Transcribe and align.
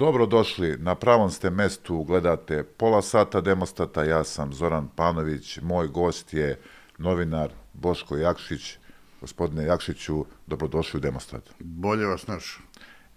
Dobrodošli, 0.00 0.76
na 0.78 0.94
pravom 0.94 1.30
ste 1.30 1.50
mestu, 1.50 2.04
gledate 2.04 2.64
pola 2.64 3.02
sata 3.02 3.40
Demostata, 3.40 4.04
ja 4.04 4.24
sam 4.24 4.52
Zoran 4.52 4.88
Panović, 4.96 5.58
moj 5.62 5.88
gost 5.88 6.34
je 6.34 6.58
novinar 6.98 7.50
Boško 7.72 8.16
Jakšić. 8.16 8.78
Gospodine 9.20 9.64
Jakšiću, 9.64 10.24
dobrodošli 10.46 10.98
u 10.98 11.00
Demostat. 11.00 11.42
Bolje 11.58 12.06
vas 12.06 12.26
naš. 12.26 12.60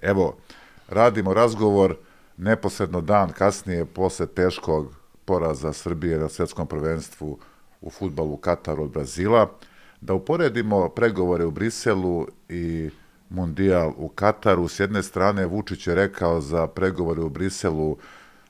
Evo, 0.02 0.38
radimo 0.88 1.34
razgovor 1.34 1.96
neposredno 2.38 3.02
dan 3.02 3.32
kasnije 3.32 3.86
posle 3.86 4.28
teškog 4.28 4.96
poraza 5.26 5.74
Srbije 5.74 6.18
na 6.18 6.30
svetskom 6.30 6.68
prvenstvu 6.68 7.40
u 7.82 7.90
futbalu 7.90 8.38
Kataru 8.38 8.84
od 8.84 8.92
Brazila, 8.92 9.52
da 10.02 10.14
uporedimo 10.14 10.90
pregovore 10.90 11.46
u 11.46 11.52
Briselu 11.52 12.28
i 12.50 12.90
mundijal 13.34 13.94
u 13.98 14.10
Kataru. 14.10 14.68
S 14.68 14.80
jedne 14.80 15.04
strane, 15.04 15.46
Vučić 15.46 15.88
je 15.88 15.96
rekao 15.96 16.42
za 16.42 16.68
pregovore 16.68 17.22
u 17.22 17.30
Briselu 17.30 17.98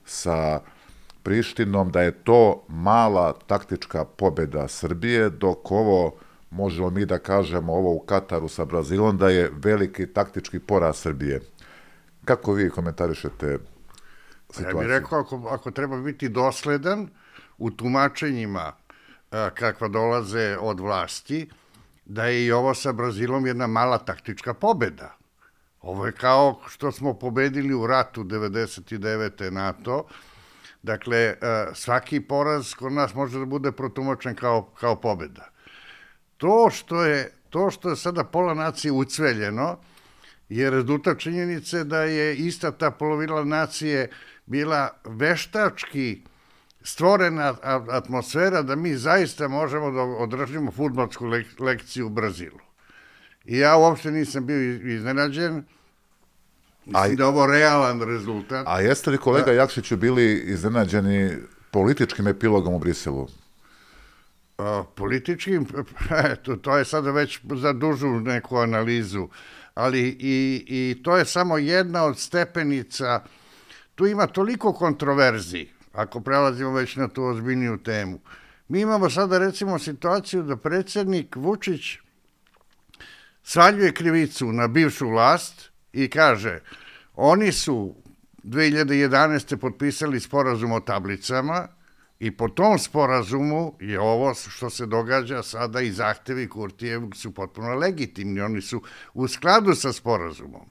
sa 0.05 0.61
Prištinom 1.23 1.91
da 1.91 2.01
je 2.01 2.11
to 2.11 2.63
mala 2.67 3.33
taktička 3.47 4.05
pobeda 4.05 4.67
Srbije, 4.67 5.29
dok 5.29 5.71
ovo, 5.71 6.15
možemo 6.49 6.89
mi 6.89 7.05
da 7.05 7.19
kažemo, 7.19 7.73
ovo 7.73 7.93
u 7.93 7.99
Kataru 7.99 8.47
sa 8.47 8.65
Brazilom, 8.65 9.17
da 9.17 9.29
je 9.29 9.51
veliki 9.53 10.07
taktički 10.07 10.59
poraz 10.59 10.97
Srbije. 10.97 11.41
Kako 12.25 12.53
vi 12.53 12.69
komentarišete 12.69 13.57
situaciju? 14.49 14.77
Ja 14.77 14.87
bih 14.87 14.87
rekao, 14.87 15.19
ako, 15.19 15.47
ako 15.49 15.71
treba 15.71 15.97
biti 15.97 16.29
dosledan 16.29 17.07
u 17.57 17.71
tumačenjima 17.71 18.73
kakva 19.53 19.87
dolaze 19.87 20.57
od 20.59 20.79
vlasti, 20.79 21.49
da 22.13 22.25
je 22.25 22.45
i 22.45 22.51
ovo 22.51 22.73
sa 22.73 22.91
Brazilom 22.93 23.45
jedna 23.47 23.67
mala 23.67 23.97
taktička 23.97 24.53
pobeda. 24.53 25.15
Ovo 25.81 26.05
je 26.05 26.11
kao 26.11 26.59
što 26.67 26.91
smo 26.91 27.13
pobedili 27.13 27.73
u 27.73 27.87
ratu 27.87 28.23
99. 28.23 29.51
NATO. 29.51 30.05
Dakle, 30.83 31.17
e, 31.17 31.35
svaki 31.73 32.21
poraz 32.21 32.73
kod 32.73 32.93
nas 32.93 33.13
može 33.13 33.39
da 33.39 33.45
bude 33.45 33.71
protumačen 33.71 34.35
kao, 34.35 34.61
kao 34.79 34.95
pobeda. 34.95 35.49
To 36.37 36.69
što 36.71 37.03
je, 37.03 37.31
to 37.49 37.71
što 37.71 37.89
je 37.89 37.95
sada 37.95 38.23
pola 38.23 38.53
nacije 38.53 38.91
ucveljeno 38.91 39.77
je 40.49 40.69
rezultat 40.69 41.19
činjenice 41.19 41.83
da 41.83 42.03
je 42.03 42.35
ista 42.35 42.71
ta 42.71 42.91
polovina 42.91 43.43
nacije 43.43 44.09
bila 44.45 44.89
veštački 45.05 46.21
stvorena 46.83 47.55
atmosfera 47.89 48.61
da 48.61 48.75
mi 48.75 48.95
zaista 48.95 49.47
možemo 49.47 49.91
da 49.91 50.01
održimo 50.01 50.71
futbolsku 50.71 51.25
lek 51.25 51.59
lekciju 51.59 52.05
u 52.05 52.09
Brazilu. 52.09 52.59
I 53.45 53.57
ja 53.57 53.77
uopšte 53.77 54.11
nisam 54.11 54.45
bio 54.45 54.61
iznenađen, 54.95 55.63
Mislim 56.85 57.13
a, 57.13 57.15
da 57.15 57.27
ovo 57.27 57.45
realan 57.45 58.01
rezultat. 58.01 58.67
A 58.67 58.81
jeste 58.81 59.11
li 59.11 59.17
kolega 59.17 59.45
da, 59.45 59.51
Jakšiću 59.51 59.97
bili 59.97 60.43
iznenađeni 60.45 61.37
političkim 61.71 62.27
epilogom 62.27 62.73
u 62.73 62.79
Briselu? 62.79 63.27
A, 64.57 64.83
političkim, 64.95 65.67
eto, 66.31 66.55
to 66.55 66.77
je 66.77 66.85
sada 66.85 67.11
već 67.11 67.39
za 67.55 67.73
dužu 67.73 68.07
neku 68.07 68.57
analizu, 68.57 69.27
ali 69.73 69.99
i, 70.19 70.65
i 70.67 71.03
to 71.03 71.17
je 71.17 71.25
samo 71.25 71.57
jedna 71.57 72.03
od 72.03 72.19
stepenica, 72.19 73.23
tu 73.95 74.07
ima 74.07 74.27
toliko 74.27 74.73
kontroverziji, 74.73 75.72
ako 75.93 76.21
prelazimo 76.21 76.71
već 76.71 76.95
na 76.95 77.07
tu 77.07 77.23
ozbiljniju 77.23 77.77
temu. 77.77 78.19
Mi 78.67 78.81
imamo 78.81 79.09
sada 79.09 79.37
recimo 79.37 79.79
situaciju 79.79 80.43
da 80.43 80.57
predsednik 80.57 81.35
Vučić 81.35 81.97
svaljuje 83.43 83.93
krivicu 83.93 84.51
na 84.51 84.67
bivšu 84.67 85.09
vlast 85.09 85.71
i 85.93 86.09
kaže 86.09 86.59
oni 87.15 87.51
su 87.51 87.95
2011. 88.43 89.57
potpisali 89.57 90.19
sporazum 90.19 90.71
o 90.71 90.79
tablicama 90.79 91.67
i 92.19 92.31
po 92.31 92.49
tom 92.49 92.79
sporazumu 92.79 93.73
je 93.79 93.99
ovo 93.99 94.33
što 94.33 94.69
se 94.69 94.85
događa 94.85 95.43
sada 95.43 95.81
i 95.81 95.91
zahtevi 95.91 96.49
Kurtijev 96.49 97.01
su 97.15 97.31
potpuno 97.31 97.75
legitimni, 97.75 98.41
oni 98.41 98.61
su 98.61 98.81
u 99.13 99.27
skladu 99.27 99.75
sa 99.75 99.93
sporazumom. 99.93 100.65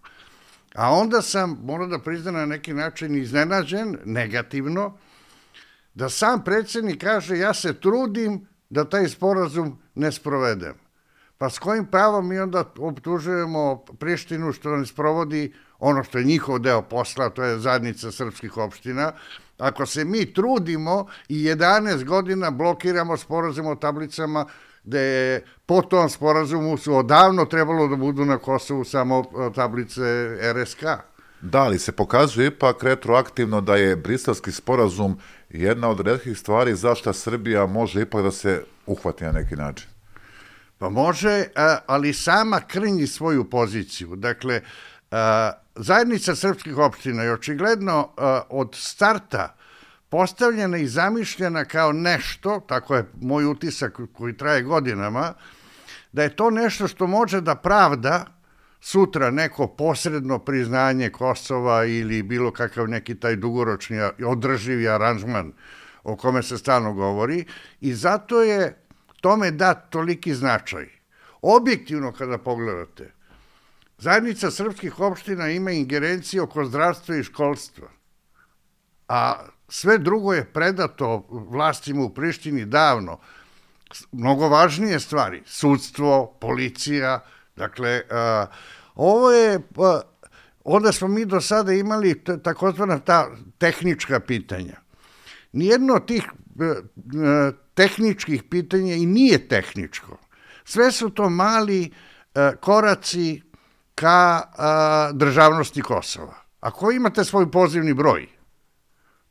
A 0.75 0.93
onda 0.93 1.23
sam, 1.23 1.59
moram 1.65 1.91
da 1.91 1.99
priznam 1.99 2.35
na 2.35 2.47
neki 2.47 2.75
način 2.75 3.17
iznenađen, 3.17 3.99
negativno, 4.05 4.99
da 5.95 6.09
sam 6.09 6.45
predsednik 6.45 7.01
kaže 7.01 7.39
ja 7.39 7.55
se 7.55 7.81
trudim 7.81 8.47
da 8.71 8.85
taj 8.85 9.09
sporazum 9.09 9.79
ne 9.95 10.13
sprovedem. 10.13 10.75
Pa 11.39 11.51
s 11.51 11.59
kojim 11.59 11.87
pravom 11.87 12.29
mi 12.29 12.39
onda 12.39 12.65
optužujemo 12.79 13.85
Prištinu 13.99 14.53
što 14.53 14.77
ne 14.77 14.87
sprovodi 14.87 15.53
ono 15.79 16.05
što 16.05 16.19
je 16.19 16.25
njihov 16.25 16.59
deo 16.59 16.83
posla, 16.83 17.31
to 17.31 17.43
je 17.43 17.59
zadnica 17.59 18.11
srpskih 18.11 18.57
opština, 18.57 19.13
ako 19.59 19.87
se 19.87 20.05
mi 20.05 20.33
trudimo 20.35 21.07
i 21.29 21.45
11 21.45 22.05
godina 22.05 22.51
blokiramo 22.51 23.17
sporazum 23.17 23.67
o 23.67 23.75
tablicama 23.75 24.47
gde 24.85 25.01
je 25.01 25.45
po 25.67 25.83
tom 25.83 26.09
sporazumu 26.09 26.77
su 26.77 26.97
odavno 26.97 27.45
trebalo 27.45 27.89
da 27.89 27.97
budu 27.97 28.25
na 28.25 28.39
Kosovu 28.39 28.85
samo 28.85 29.25
tablice 29.55 30.03
RSK. 30.53 30.85
Da, 31.43 31.61
ali 31.61 31.79
se 31.79 31.93
pokazuje 31.93 32.47
ipak 32.47 32.83
retroaktivno 32.83 33.61
da 33.61 33.77
je 33.77 33.97
brislavski 33.97 34.53
sporazum 34.53 35.19
jedna 35.49 35.89
od 35.89 36.01
redkih 36.01 36.39
stvari 36.39 36.75
zašto 36.75 37.13
Srbija 37.13 37.67
može 37.67 38.03
ipak 38.03 38.23
da 38.23 38.31
se 38.31 38.65
uhvati 38.87 39.25
na 39.25 39.33
neki 39.33 39.57
način. 39.57 39.89
Pa 40.79 40.89
može, 40.89 41.45
ali 41.87 42.13
sama 42.13 42.61
krnji 42.61 43.07
svoju 43.07 43.51
poziciju. 43.51 44.17
Dakle, 44.17 44.61
zajednica 45.75 46.35
srpskih 46.35 46.79
opština 46.79 47.23
je 47.23 47.33
očigledno 47.33 48.09
od 48.49 48.75
starta 48.75 49.55
postavljena 50.09 50.79
i 50.79 50.89
zamišljena 50.89 51.65
kao 51.65 51.93
nešto, 51.93 52.61
tako 52.69 52.97
je 52.97 53.09
moj 53.21 53.45
utisak 53.45 54.01
koji 54.13 54.37
traje 54.37 54.63
godinama, 54.63 55.35
da 56.13 56.23
je 56.23 56.37
to 56.37 56.51
nešto 56.51 56.89
što 56.89 57.07
može 57.07 57.41
da 57.41 57.55
pravda 57.55 58.27
sutra 58.85 59.31
neko 59.31 59.67
posredno 59.67 60.39
priznanje 60.39 61.11
Kosova 61.11 61.85
ili 61.85 62.23
bilo 62.23 62.51
kakav 62.51 62.89
neki 62.89 63.15
taj 63.15 63.37
dugoročni 63.37 64.01
održivi 64.27 64.89
aranžman 64.89 65.53
o 66.03 66.17
kome 66.17 66.43
se 66.43 66.59
stalno 66.59 66.93
govori 66.93 67.45
i 67.81 67.95
zato 67.95 68.43
je 68.43 68.85
tome 69.21 69.51
dat 69.51 69.91
toliki 69.91 70.35
značaj. 70.35 70.89
Objektivno 71.43 72.13
kada 72.13 72.39
pogledate, 72.39 73.13
zajednica 73.99 74.51
srpskih 74.51 75.01
opština 75.01 75.49
ima 75.49 75.71
ingerencije 75.71 76.43
oko 76.43 76.65
zdravstva 76.65 77.17
i 77.17 77.23
školstva, 77.23 77.89
a 79.09 79.47
sve 79.69 79.99
drugo 79.99 80.33
je 80.33 80.45
predato 80.45 81.27
vlastima 81.31 82.03
u 82.03 82.15
Prištini 82.15 82.65
davno. 82.65 83.19
Mnogo 84.13 84.49
važnije 84.49 85.01
stvari, 85.01 85.43
sudstvo, 85.47 86.39
policija, 86.41 87.21
Dakle, 87.57 88.03
a, 88.11 88.47
ovo 88.95 89.31
je, 89.31 89.61
a, 89.79 90.01
onda 90.65 90.93
smo 90.93 91.09
mi 91.09 91.25
do 91.25 91.41
sada 91.41 91.73
imali 91.73 92.25
takozvana 92.43 92.99
ta 92.99 93.31
tehnička 93.59 94.21
pitanja. 94.21 94.77
Nijedno 95.53 95.95
od 95.95 96.07
tih 96.07 96.25
a, 96.25 97.51
tehničkih 97.75 98.43
pitanja 98.43 98.95
i 98.95 99.07
nije 99.07 99.49
tehničko. 99.49 100.19
Sve 100.65 100.93
su 100.93 101.11
to 101.11 101.31
mali 101.31 101.91
koraci 102.61 103.43
ka 103.95 104.43
državnosti 105.13 105.83
Kosova. 105.83 106.35
Ako 106.61 106.93
imate 106.93 107.25
svoj 107.25 107.51
pozivni 107.51 107.95
broj, 107.95 108.29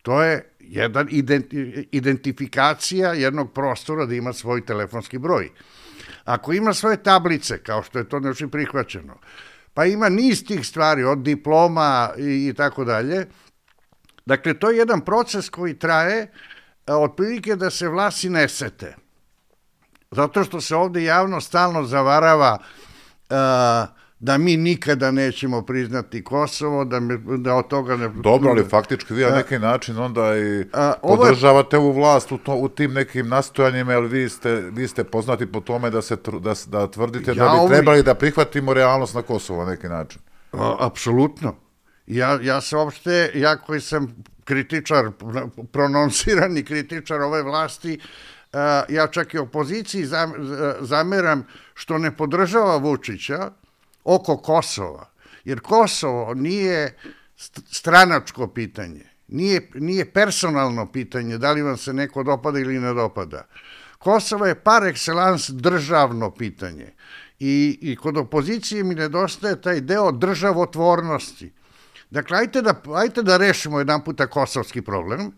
to 0.02 0.24
je 0.24 0.54
jedan 0.60 1.08
identifikacija 1.92 3.14
jednog 3.14 3.54
prostora 3.54 4.06
da 4.06 4.16
ima 4.16 4.34
svoj 4.34 4.66
telefonski 4.66 5.18
broj. 5.18 5.50
Ako 6.26 6.54
ima 6.54 6.74
svoje 6.74 7.04
tablice, 7.04 7.64
kao 7.64 7.84
što 7.84 8.00
je 8.00 8.10
to 8.10 8.20
nešto 8.20 8.48
prihvaćeno, 8.48 9.18
pa 9.74 9.86
ima 9.86 10.10
niz 10.10 10.46
tih 10.46 10.68
stvari, 10.68 11.04
od 11.04 11.18
diploma 11.18 12.10
i, 12.18 12.48
i 12.48 12.54
tako 12.54 12.86
dalje, 12.86 13.28
dakle, 14.26 14.54
to 14.54 14.70
je 14.70 14.78
jedan 14.78 15.02
proces 15.02 15.50
koji 15.50 15.80
traje 15.80 16.32
otprilike 16.88 17.56
da 17.56 17.70
se 17.70 17.88
vlasi 17.88 18.30
ne 18.30 18.50
sete. 18.50 18.96
Zato 20.12 20.44
što 20.44 20.62
se 20.62 20.76
ovde 20.76 21.04
javno 21.04 21.42
stalno 21.42 21.84
zavarava 21.84 22.58
uh, 22.60 24.01
da 24.22 24.38
mi 24.38 24.58
nikada 24.58 25.12
nećemo 25.12 25.62
priznati 25.62 26.24
Kosovo, 26.24 26.86
da, 26.86 27.00
me, 27.00 27.18
da 27.38 27.56
od 27.56 27.68
toga 27.68 27.96
ne... 27.96 28.10
Dobro, 28.10 28.50
ali 28.50 28.64
faktički 28.70 29.14
vi 29.14 29.24
na 29.24 29.36
neki 29.36 29.60
način 29.60 29.98
onda 29.98 30.38
i 30.38 30.66
a, 30.74 30.94
podržavate 31.02 31.78
ovu 31.78 31.92
vlast 31.92 32.32
u, 32.32 32.38
to, 32.38 32.56
u 32.56 32.70
tim 32.70 32.94
nekim 32.94 33.28
nastojanjima, 33.28 33.94
jer 33.94 34.04
vi 34.04 34.30
ste, 34.30 34.56
vi 34.72 34.88
ste 34.88 35.04
poznati 35.04 35.52
po 35.52 35.60
tome 35.60 35.90
da, 35.90 36.02
se, 36.02 36.18
da, 36.42 36.54
da 36.68 36.92
tvrdite 36.92 37.32
ja 37.32 37.36
da 37.36 37.52
bi 37.52 37.58
ovi... 37.60 37.74
trebali 37.74 38.04
da 38.04 38.16
prihvatimo 38.16 38.74
realnost 38.74 39.16
na 39.16 39.22
Kosovo 39.22 39.66
na 39.66 39.72
neki 39.72 39.88
način. 39.88 40.22
A, 40.52 40.76
apsolutno. 40.80 41.56
Ja, 42.08 42.40
ja 42.42 42.62
se 42.62 42.76
uopšte, 42.76 43.32
ja 43.36 43.58
koji 43.58 43.82
sam 43.82 44.24
kritičar, 44.44 45.12
prononsirani 45.72 46.64
kritičar 46.64 47.22
ove 47.22 47.44
vlasti, 47.44 48.00
ja 48.90 49.08
čak 49.08 49.34
i 49.34 49.38
opoziciji 49.38 50.06
zameram 50.80 51.48
što 51.74 51.98
ne 51.98 52.18
podržava 52.18 52.78
Vučića, 52.78 53.52
oko 54.04 54.38
Kosova. 54.38 55.12
Jer 55.44 55.60
Kosovo 55.60 56.34
nije 56.34 56.98
stranačko 57.72 58.48
pitanje. 58.48 59.06
Nije, 59.28 59.70
nije 59.74 60.14
personalno 60.14 60.92
pitanje 60.92 61.38
da 61.38 61.52
li 61.52 61.62
vam 61.62 61.78
se 61.78 61.94
neko 61.94 62.24
dopada 62.24 62.60
ili 62.60 62.80
ne 62.80 62.94
dopada. 62.94 63.48
Kosovo 63.98 64.46
je 64.46 64.64
par 64.64 64.84
excellence 64.84 65.52
državno 65.52 66.32
pitanje. 66.32 66.94
I, 67.40 67.80
I 67.82 67.96
kod 67.96 68.18
opozicije 68.18 68.84
mi 68.84 68.96
nedostaje 68.96 69.62
taj 69.62 69.82
deo 69.82 70.12
državotvornosti. 70.12 71.54
Dakle, 72.10 72.38
ajte 72.38 72.62
da, 72.62 72.82
ajte 72.96 73.24
da 73.24 73.38
rešimo 73.38 73.80
jedan 73.80 74.04
puta 74.04 74.28
kosovski 74.28 74.82
problem. 74.82 75.32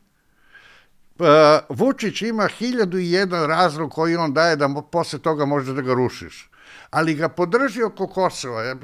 Pa, 1.18 1.60
Vučić 1.70 2.22
ima 2.22 2.48
hiljadu 2.48 2.98
i 2.98 3.12
jedan 3.12 3.48
razlog 3.48 3.92
koji 3.92 4.16
on 4.16 4.34
daje 4.34 4.56
da 4.56 4.70
posle 4.92 5.20
toga 5.20 5.46
može 5.46 5.74
da 5.74 5.82
ga 5.82 5.94
rušiš 5.94 6.50
ali 6.94 7.14
ga 7.14 7.30
podrži 7.30 7.84
oko 7.84 8.08
Kosova. 8.08 8.76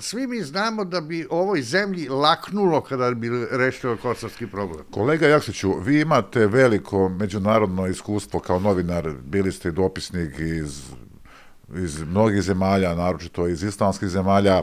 Svi 0.00 0.26
mi 0.26 0.42
znamo 0.42 0.84
da 0.84 1.00
bi 1.00 1.26
ovoj 1.30 1.62
zemlji 1.62 2.08
laknulo 2.08 2.80
kada 2.80 3.10
bi 3.10 3.28
rešio 3.50 3.96
kosovski 4.02 4.46
problem. 4.46 4.84
Kolega 4.90 5.28
Jakšiću, 5.28 5.72
vi 5.80 6.00
imate 6.00 6.46
veliko 6.46 7.08
međunarodno 7.08 7.86
iskustvo 7.86 8.40
kao 8.40 8.58
novinar, 8.58 9.10
bili 9.24 9.52
ste 9.52 9.70
dopisnik 9.70 10.38
iz, 10.38 10.82
iz 11.76 12.02
mnogih 12.02 12.42
zemalja, 12.42 12.94
naročito 12.94 13.48
iz 13.48 13.62
islamskih 13.62 14.08
zemalja, 14.08 14.62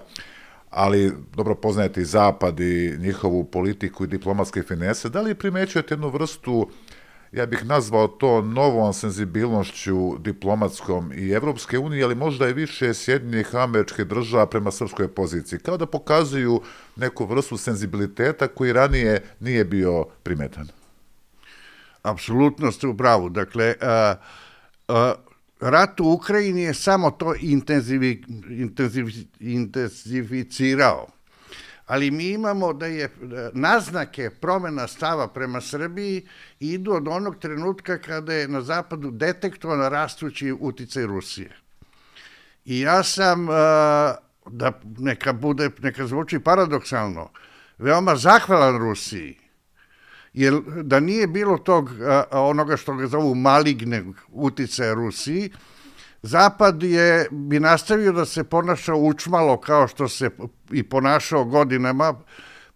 ali 0.70 1.14
dobro 1.36 1.56
poznajete 1.56 2.02
i 2.02 2.06
Zapad 2.06 2.60
i 2.60 2.98
njihovu 3.00 3.44
politiku 3.44 4.04
i 4.04 4.08
diplomatske 4.08 4.64
finese. 4.64 5.10
Da 5.10 5.22
li 5.22 5.36
primećujete 5.36 5.94
jednu 5.94 6.10
vrstu 6.10 6.54
uh, 6.54 6.68
ja 7.32 7.46
bih 7.46 7.66
nazvao 7.66 8.08
to 8.08 8.42
novom 8.42 8.94
senzibilnošću 8.94 10.18
diplomatskom 10.18 11.12
i 11.16 11.30
Evropske 11.30 11.80
unije, 11.80 12.04
ali 12.04 12.16
možda 12.16 12.50
i 12.50 12.54
više 12.54 12.94
Sjedinjenih 12.94 13.56
američkih 13.56 14.06
država 14.06 14.46
prema 14.46 14.72
srpskoj 14.72 15.08
poziciji, 15.08 15.60
kao 15.60 15.78
da 15.78 15.86
pokazuju 15.86 16.62
neku 16.96 17.26
vrstu 17.26 17.58
senzibiliteta 17.58 18.48
koji 18.48 18.74
ranije 18.74 19.24
nije 19.40 19.66
bio 19.66 20.06
primetan. 20.24 20.68
Apsolutno 22.02 22.72
ste 22.72 22.88
u 22.88 22.98
pravu. 22.98 23.30
Dakle, 23.30 23.76
a, 23.82 24.16
a, 24.88 25.14
rat 25.60 26.00
u 26.00 26.12
Ukrajini 26.12 26.62
je 26.62 26.74
samo 26.74 27.12
to 27.12 27.36
intenzivi, 27.40 28.24
intenzivi, 28.50 29.28
intenzificirao 29.40 31.17
ali 31.88 32.12
mi 32.12 32.28
imamo 32.30 32.74
da 32.74 32.86
je 32.86 33.10
naznake 33.54 34.30
promena 34.30 34.88
stava 34.88 35.28
prema 35.28 35.62
Srbiji 35.62 36.28
idu 36.60 36.94
od 36.94 37.08
onog 37.08 37.40
trenutka 37.40 37.98
kada 37.98 38.34
je 38.34 38.48
na 38.48 38.62
zapadu 38.62 39.12
detektovan 39.12 39.90
rastući 39.90 40.52
uticaj 40.60 41.06
Rusije. 41.06 41.58
I 42.66 42.80
ja 42.80 43.04
sam, 43.04 43.48
da 44.46 44.72
neka 44.98 45.34
bude, 45.34 45.70
neka 45.80 46.08
zvuči 46.08 46.40
paradoksalno, 46.40 47.30
veoma 47.78 48.16
zahvalan 48.16 48.78
Rusiji, 48.78 49.38
jer 50.34 50.62
da 50.84 51.00
nije 51.00 51.28
bilo 51.28 51.58
tog 51.58 51.90
onoga 52.32 52.78
što 52.78 52.96
ga 52.96 53.08
zovu 53.08 53.36
maligne 53.36 54.04
uticaja 54.28 54.94
Rusiji, 54.94 55.52
Zapad 56.22 56.84
je, 56.84 57.28
bi 57.32 57.60
nastavio 57.60 58.12
da 58.12 58.26
se 58.26 58.44
ponaša 58.44 58.96
učmalo 58.96 59.58
kao 59.58 59.88
što 59.88 60.08
se 60.08 60.30
i 60.72 60.84
ponašao 60.84 61.46
godinama, 61.46 62.14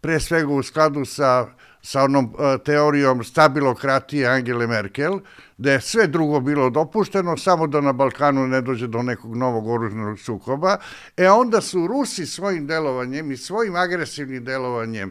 pre 0.02 0.20
svega 0.20 0.54
u 0.54 0.64
skladu 0.64 1.06
sa, 1.06 1.48
sa 1.82 2.04
onom 2.04 2.26
uh, 2.26 2.64
teorijom 2.66 3.24
stabilokratije 3.24 4.28
Angele 4.28 4.68
Merkel, 4.68 5.20
da 5.58 5.72
je 5.72 5.82
sve 5.82 6.08
drugo 6.08 6.40
bilo 6.40 6.70
dopušteno, 6.70 7.38
samo 7.38 7.68
da 7.68 7.82
na 7.82 7.94
Balkanu 7.94 8.48
ne 8.48 8.62
dođe 8.62 8.88
do 8.88 9.02
nekog 9.02 9.36
novog 9.36 9.68
oružnog 9.68 10.20
sukoba. 10.20 10.78
E 11.18 11.30
onda 11.30 11.62
su 11.62 11.88
Rusi 11.88 12.26
svojim 12.26 12.68
delovanjem 12.68 13.32
i 13.32 13.38
svojim 13.38 13.76
agresivnim 13.76 14.46
delovanjem 14.46 15.10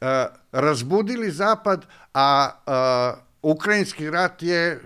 uh, 0.00 0.06
razbudili 0.52 1.30
Zapad, 1.30 1.86
a 2.14 2.50
uh, 2.66 3.18
Ukrajinski 3.42 4.10
rat 4.10 4.42
je, 4.42 4.80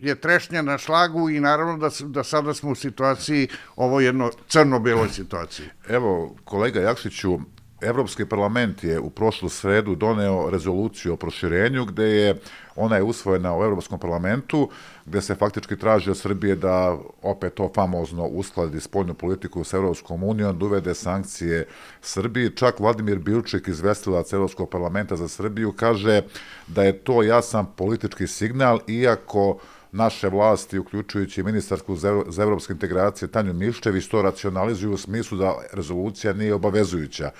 je 0.00 0.14
trešnja 0.14 0.62
na 0.62 0.78
šlagu 0.78 1.30
i 1.30 1.40
naravno 1.40 1.76
da, 1.76 1.88
da 2.00 2.24
sada 2.24 2.54
smo 2.54 2.70
u 2.70 2.74
situaciji, 2.74 3.48
ovo 3.76 4.00
jedno 4.00 4.30
crno-beloj 4.48 5.08
situaciji. 5.08 5.66
Evo, 5.88 6.34
kolega 6.44 6.80
Jakšiću, 6.80 7.38
Evropski 7.82 8.24
parlament 8.24 8.84
je 8.84 9.00
u 9.00 9.10
prošlu 9.10 9.48
sredu 9.48 9.94
doneo 9.94 10.50
rezoluciju 10.50 11.12
o 11.12 11.16
proširenju 11.16 11.84
gde 11.84 12.04
je 12.04 12.40
ona 12.76 12.96
je 12.96 13.02
usvojena 13.02 13.58
u 13.58 13.64
Evropskom 13.64 13.98
parlamentu 13.98 14.70
gde 15.06 15.22
se 15.22 15.34
faktički 15.34 15.76
traži 15.76 16.10
od 16.10 16.18
Srbije 16.18 16.56
da 16.56 16.98
opet 17.22 17.54
to 17.54 17.70
famozno 17.74 18.26
uskladi 18.26 18.80
spoljnu 18.80 19.14
politiku 19.14 19.64
sa 19.64 19.76
Evropskom 19.76 20.22
unijom, 20.22 20.58
da 20.58 20.64
uvede 20.64 20.94
sankcije 20.94 21.66
Srbiji. 22.00 22.50
Čak 22.56 22.80
Vladimir 22.80 23.18
Bilčik, 23.18 23.68
izvestilac 23.68 24.32
Evropskog 24.32 24.70
parlamenta 24.70 25.16
za 25.16 25.28
Srbiju, 25.28 25.72
kaže 25.72 26.22
da 26.66 26.82
je 26.82 26.98
to 26.98 27.22
jasan 27.22 27.66
politički 27.76 28.26
signal, 28.26 28.78
iako 28.86 29.58
naše 29.92 30.28
vlasti, 30.28 30.78
uključujući 30.78 31.42
ministarsku 31.42 31.96
za 32.28 32.42
evropske 32.42 32.72
integracije 32.72 33.28
Tanju 33.28 33.52
Miščević, 33.52 34.06
to 34.08 34.22
racionalizuju 34.22 34.92
u 34.92 34.96
smislu 34.96 35.38
da 35.38 35.54
rezolucija 35.72 36.32
nije 36.32 36.54
obavezujuća. 36.54 37.30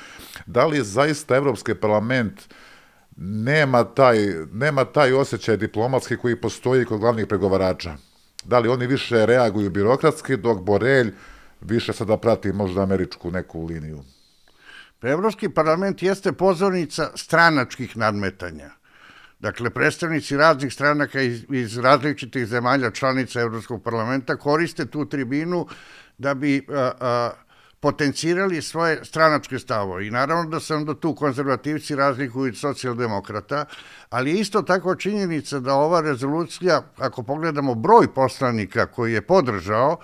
Da 0.46 0.66
li 0.66 0.84
zaista 0.84 1.36
Evropski 1.36 1.74
parlament 1.74 2.40
nema 3.24 3.84
taj, 3.84 4.18
nema 4.52 4.84
taj 4.84 5.12
osjećaj 5.12 5.56
diplomatski 5.56 6.16
koji 6.16 6.40
postoji 6.40 6.84
kod 6.84 7.00
glavnih 7.00 7.26
pregovarača? 7.26 7.96
Da 8.44 8.58
li 8.58 8.68
oni 8.68 8.86
više 8.86 9.26
reaguju 9.26 9.70
birokratski, 9.70 10.36
dok 10.36 10.60
Borelj 10.60 11.12
više 11.60 11.92
sada 11.92 12.16
prati 12.16 12.52
možda 12.52 12.82
američku 12.82 13.30
neku 13.30 13.64
liniju? 13.64 14.02
Evropski 15.02 15.48
parlament 15.48 16.02
jeste 16.02 16.32
pozornica 16.32 17.10
stranačkih 17.14 17.96
nadmetanja 17.96 18.70
Dakle, 19.42 19.70
predstavnici 19.70 20.36
raznih 20.36 20.72
stranaka 20.72 21.20
iz, 21.20 21.44
iz 21.50 21.78
različitih 21.78 22.46
zemalja 22.46 22.90
članica 22.90 23.40
Evropskog 23.40 23.82
parlamenta 23.82 24.36
koriste 24.36 24.86
tu 24.86 25.04
tribinu 25.08 25.66
da 26.18 26.34
bi 26.34 26.66
a, 26.68 26.90
a, 27.00 27.30
potencirali 27.82 28.62
svoje 28.62 29.04
stranačke 29.04 29.58
stavo. 29.58 30.00
I 30.00 30.10
naravno 30.10 30.50
da 30.50 30.60
se 30.60 30.74
onda 30.74 30.94
tu 30.94 31.14
konzervativci 31.14 31.96
razlikuju 31.96 32.48
od 32.48 32.56
socijaldemokrata, 32.56 33.64
ali 34.10 34.30
je 34.30 34.40
isto 34.40 34.62
tako 34.62 34.94
činjenica 34.94 35.60
da 35.60 35.74
ova 35.74 36.00
rezolucija, 36.00 36.82
ako 36.98 37.22
pogledamo 37.22 37.74
broj 37.74 38.14
poslanika 38.14 38.86
koji 38.86 39.12
je 39.12 39.22
podržao, 39.22 39.96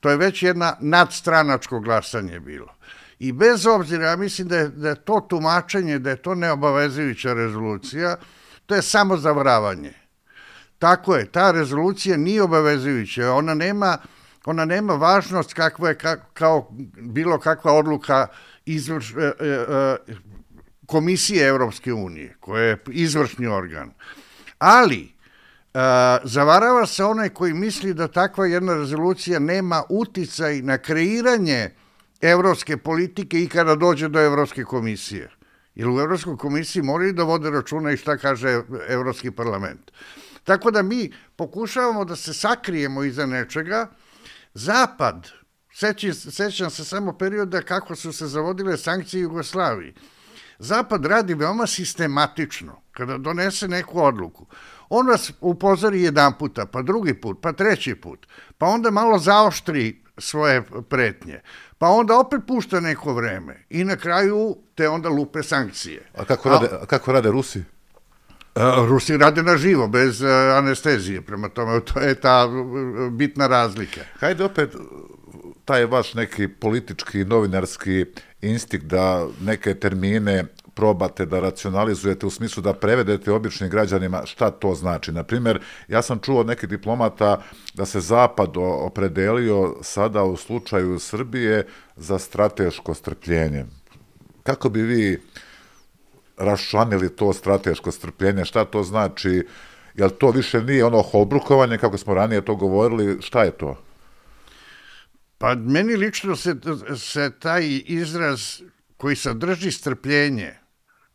to 0.00 0.10
je 0.10 0.16
već 0.16 0.42
jedna 0.42 0.76
nadstranačko 0.80 1.80
glasanje 1.80 2.40
bilo. 2.40 2.72
I 3.18 3.32
bez 3.32 3.66
obzira, 3.66 4.06
ja 4.06 4.16
mislim 4.16 4.48
da 4.48 4.56
je, 4.56 4.68
da 4.68 4.88
je 4.88 5.04
to 5.04 5.26
tumačenje, 5.28 5.98
da 5.98 6.10
je 6.10 6.22
to 6.22 6.34
neobavezujuća 6.34 7.34
rezolucija, 7.34 8.16
To 8.66 8.74
je 8.74 8.82
samo 8.82 9.16
zavaravanje. 9.16 9.92
Tako 10.78 11.16
je, 11.16 11.26
ta 11.32 11.50
rezolucija 11.50 12.16
nije 12.16 12.42
obavezujuća, 12.42 13.32
ona 13.32 13.54
nema, 13.54 13.98
ona 14.46 14.64
nema 14.64 14.94
važnost 14.94 15.54
kakva 15.54 15.88
je 15.88 15.98
ka, 15.98 16.16
kao 16.34 16.68
bilo 17.00 17.38
kakva 17.38 17.72
odluka 17.72 18.26
izvrš, 18.66 19.10
e, 19.10 19.32
e, 19.40 19.46
e, 19.46 19.96
komisije 20.86 21.48
Evropske 21.48 21.92
unije, 21.92 22.36
koja 22.40 22.62
je 22.62 22.78
izvršni 22.90 23.46
organ. 23.46 23.90
Ali, 24.58 25.02
e, 25.02 25.08
zavarava 26.24 26.86
se 26.86 27.04
onaj 27.04 27.28
koji 27.28 27.54
misli 27.54 27.94
da 27.94 28.08
takva 28.08 28.46
jedna 28.46 28.74
rezolucija 28.74 29.38
nema 29.38 29.82
uticaj 29.88 30.62
na 30.62 30.78
kreiranje 30.78 31.70
evropske 32.20 32.76
politike 32.76 33.42
i 33.42 33.48
kada 33.48 33.74
dođe 33.74 34.08
do 34.08 34.20
Evropske 34.20 34.64
komisije. 34.64 35.30
Jer 35.74 35.88
u 35.88 36.00
Evropskoj 36.00 36.36
komisiji 36.36 36.82
moraju 36.82 37.12
da 37.12 37.22
vode 37.22 37.50
računa 37.50 37.92
i 37.92 37.96
šta 37.96 38.16
kaže 38.16 38.62
Evropski 38.88 39.30
parlament. 39.30 39.90
Tako 40.44 40.70
da 40.70 40.82
mi 40.82 41.12
pokušavamo 41.36 42.04
da 42.04 42.16
se 42.16 42.34
sakrijemo 42.34 43.04
iza 43.04 43.26
nečega. 43.26 43.86
Zapad, 44.58 45.28
sećam, 45.74 46.14
sećam 46.14 46.70
se 46.70 46.84
samo 46.84 47.12
perioda 47.18 47.62
kako 47.62 47.96
su 47.96 48.12
se 48.12 48.26
zavodile 48.26 48.76
sankcije 48.76 49.20
Jugoslaviji. 49.20 49.94
Zapad 50.58 51.06
radi 51.06 51.34
veoma 51.34 51.66
sistematično 51.66 52.82
kada 52.92 53.18
donese 53.18 53.68
neku 53.68 54.00
odluku. 54.00 54.46
On 54.88 55.06
vas 55.06 55.32
upozori 55.40 56.02
jedan 56.02 56.38
puta, 56.38 56.66
pa 56.66 56.82
drugi 56.82 57.20
put, 57.20 57.38
pa 57.42 57.52
treći 57.52 57.94
put, 57.94 58.26
pa 58.58 58.66
onda 58.66 58.90
malo 58.90 59.18
zaoštri 59.18 60.02
svoje 60.18 60.62
pretnje 60.88 61.40
pa 61.78 61.88
onda 61.88 62.18
opet 62.18 62.40
pušta 62.46 62.80
neko 62.80 63.14
vreme 63.14 63.64
i 63.70 63.84
na 63.84 63.96
kraju 63.96 64.56
te 64.74 64.88
onda 64.88 65.08
lupe 65.08 65.42
sankcije. 65.42 66.06
A 66.14 66.24
kako 66.24 66.48
rade, 66.48 66.68
a, 66.82 66.86
kako 66.86 67.12
rade 67.12 67.30
Rusi? 67.30 67.62
Rusi 68.88 69.16
rade 69.16 69.42
na 69.42 69.56
živo, 69.56 69.88
bez 69.88 70.22
anestezije, 70.56 71.22
prema 71.22 71.48
tome 71.48 71.80
to 71.80 72.00
je 72.00 72.14
ta 72.14 72.48
bitna 73.10 73.46
razlika. 73.46 74.00
Hajde 74.20 74.44
opet 74.44 74.70
taj 75.64 75.84
vaš 75.84 76.14
neki 76.14 76.48
politički, 76.48 77.24
novinarski 77.24 78.04
instinkt 78.42 78.86
da 78.86 79.26
neke 79.40 79.74
termine 79.74 80.44
probate 80.74 81.26
da 81.26 81.40
racionalizujete 81.40 82.26
u 82.26 82.30
smislu 82.30 82.62
da 82.62 82.72
prevedete 82.72 83.32
običnim 83.32 83.70
građanima 83.70 84.22
šta 84.26 84.50
to 84.50 84.74
znači. 84.74 85.12
Na 85.12 85.22
primjer, 85.22 85.60
ja 85.88 86.02
sam 86.02 86.18
čuo 86.18 86.40
od 86.40 86.46
nekih 86.46 86.68
diplomata 86.68 87.42
da 87.74 87.86
se 87.86 88.00
Zapad 88.00 88.56
opredelio 88.56 89.74
sada 89.82 90.22
u 90.22 90.36
slučaju 90.36 90.98
Srbije 90.98 91.66
za 91.96 92.18
strateško 92.18 92.94
strpljenje. 92.94 93.64
Kako 94.42 94.68
bi 94.68 94.82
vi 94.82 95.20
raščlanili 96.36 97.16
to 97.16 97.32
strateško 97.32 97.92
strpljenje, 97.92 98.44
šta 98.44 98.64
to 98.64 98.82
znači, 98.82 99.46
jel 99.94 100.10
to 100.10 100.30
više 100.30 100.62
nije 100.62 100.84
ono 100.84 101.02
holbrukovanje, 101.02 101.78
kako 101.78 101.98
smo 101.98 102.14
ranije 102.14 102.44
to 102.44 102.54
govorili, 102.56 103.22
šta 103.22 103.44
je 103.44 103.50
to? 103.50 103.76
Pa 105.38 105.54
meni 105.54 105.96
lično 105.96 106.36
se, 106.36 106.54
se 106.96 107.30
taj 107.38 107.82
izraz 107.86 108.62
koji 108.96 109.16
sadrži 109.16 109.70
strpljenje 109.70 110.54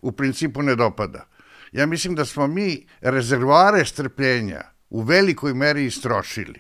u 0.01 0.11
principu 0.11 0.61
ne 0.61 0.75
dopada. 0.75 1.25
Ja 1.71 1.85
mislim 1.85 2.15
da 2.15 2.25
smo 2.25 2.47
mi 2.47 2.87
rezervoare 3.01 3.85
strpljenja 3.85 4.61
u 4.89 5.01
velikoj 5.01 5.53
meri 5.53 5.85
istrošili. 5.85 6.59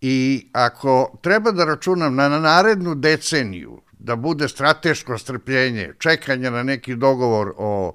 I 0.00 0.48
ako 0.52 1.18
treba 1.22 1.52
da 1.52 1.64
računam 1.64 2.14
na 2.14 2.28
narednu 2.28 2.94
deceniju 2.94 3.82
da 4.04 4.16
bude 4.16 4.48
strateško 4.48 5.18
strpljenje, 5.18 5.94
čekanje 5.98 6.50
na 6.50 6.62
neki 6.62 6.96
dogovor 6.96 7.52
o, 7.56 7.92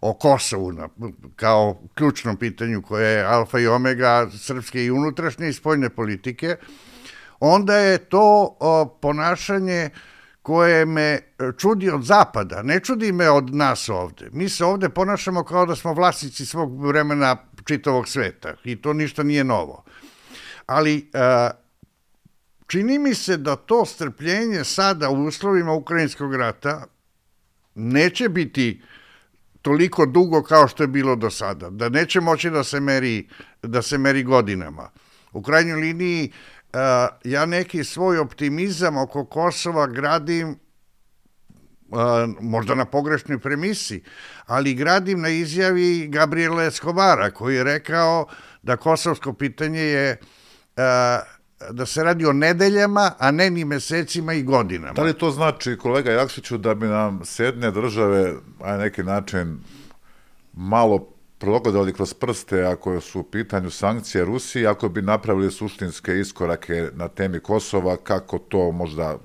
o 0.00 0.14
Kosovu 0.14 0.72
na, 0.72 0.88
kao 1.36 1.82
ključnom 1.94 2.36
pitanju 2.36 2.82
koje 2.82 3.12
je 3.12 3.24
alfa 3.24 3.58
i 3.58 3.66
omega 3.66 4.26
srpske 4.38 4.84
i 4.84 4.90
unutrašnje 4.90 5.48
i 5.48 5.52
spoljne 5.52 5.90
politike, 5.90 6.56
onda 7.40 7.76
je 7.76 7.98
to 7.98 8.56
o, 8.60 8.98
ponašanje 9.02 9.90
koje 10.42 10.86
me 10.86 11.18
čudi 11.58 11.90
od 11.90 12.02
zapada, 12.02 12.62
ne 12.62 12.80
čudi 12.80 13.12
me 13.12 13.30
od 13.30 13.54
nas 13.54 13.88
ovde. 13.88 14.30
Mi 14.32 14.48
se 14.48 14.64
ovde 14.64 14.88
ponašamo 14.88 15.44
kao 15.44 15.66
da 15.66 15.76
smo 15.76 15.92
vlasnici 15.92 16.46
svog 16.46 16.86
vremena 16.86 17.36
čitavog 17.64 18.08
sveta 18.08 18.54
i 18.64 18.82
to 18.82 18.92
ništa 18.92 19.22
nije 19.22 19.44
novo. 19.44 19.84
Ali 20.66 21.10
a, 21.14 21.50
čini 22.70 22.98
mi 22.98 23.14
se 23.14 23.36
da 23.36 23.56
to 23.56 23.84
strpljenje 23.84 24.64
sada 24.64 25.10
u 25.10 25.24
uslovima 25.24 25.72
Ukrajinskog 25.72 26.34
rata 26.34 26.86
neće 27.74 28.28
biti 28.28 28.82
toliko 29.62 30.06
dugo 30.06 30.42
kao 30.42 30.68
što 30.68 30.82
je 30.82 30.86
bilo 30.86 31.16
do 31.16 31.30
sada, 31.30 31.70
da 31.70 31.88
neće 31.88 32.20
moći 32.20 32.50
da 32.50 32.64
se 32.64 32.80
meri, 32.80 33.28
da 33.62 33.82
se 33.82 33.98
meri 33.98 34.22
godinama. 34.22 34.90
U 35.32 35.42
krajnjoj 35.42 35.80
liniji 35.80 36.32
ja 37.24 37.46
neki 37.46 37.84
svoj 37.84 38.18
optimizam 38.18 38.96
oko 38.96 39.24
Kosova 39.24 39.86
gradim 39.86 40.56
možda 42.40 42.74
na 42.74 42.84
pogrešnoj 42.84 43.38
premisi, 43.38 44.02
ali 44.46 44.74
gradim 44.74 45.20
na 45.20 45.28
izjavi 45.28 46.08
Gabriela 46.08 46.64
Escobara 46.64 47.30
koji 47.30 47.56
je 47.56 47.64
rekao 47.64 48.26
da 48.62 48.76
kosovsko 48.76 49.32
pitanje 49.32 49.80
je 49.80 50.16
da 51.70 51.86
se 51.86 52.04
radi 52.04 52.26
o 52.26 52.32
nedeljama, 52.32 53.12
a 53.18 53.30
ne 53.30 53.50
ni 53.50 53.64
mesecima 53.64 54.32
i 54.32 54.42
godinama. 54.42 54.92
Da 54.92 55.02
li 55.02 55.18
to 55.18 55.30
znači, 55.30 55.76
kolega 55.76 56.12
Jakšiću, 56.12 56.58
da 56.58 56.74
bi 56.74 56.86
nam 56.86 57.20
s 57.24 57.38
jedne 57.38 57.70
države, 57.70 58.34
a 58.60 58.76
neki 58.76 59.02
način, 59.02 59.58
malo 60.52 61.06
progledali 61.38 61.92
kroz 61.92 62.14
prste 62.14 62.64
ako 62.64 63.00
su 63.00 63.20
u 63.20 63.22
pitanju 63.22 63.70
sankcije 63.70 64.24
Rusiji, 64.24 64.66
ako 64.66 64.88
bi 64.88 65.02
napravili 65.02 65.50
suštinske 65.50 66.20
iskorake 66.20 66.88
na 66.94 67.08
temi 67.08 67.40
Kosova, 67.40 67.96
kako 67.96 68.38
to 68.38 68.72
možda 68.72 69.18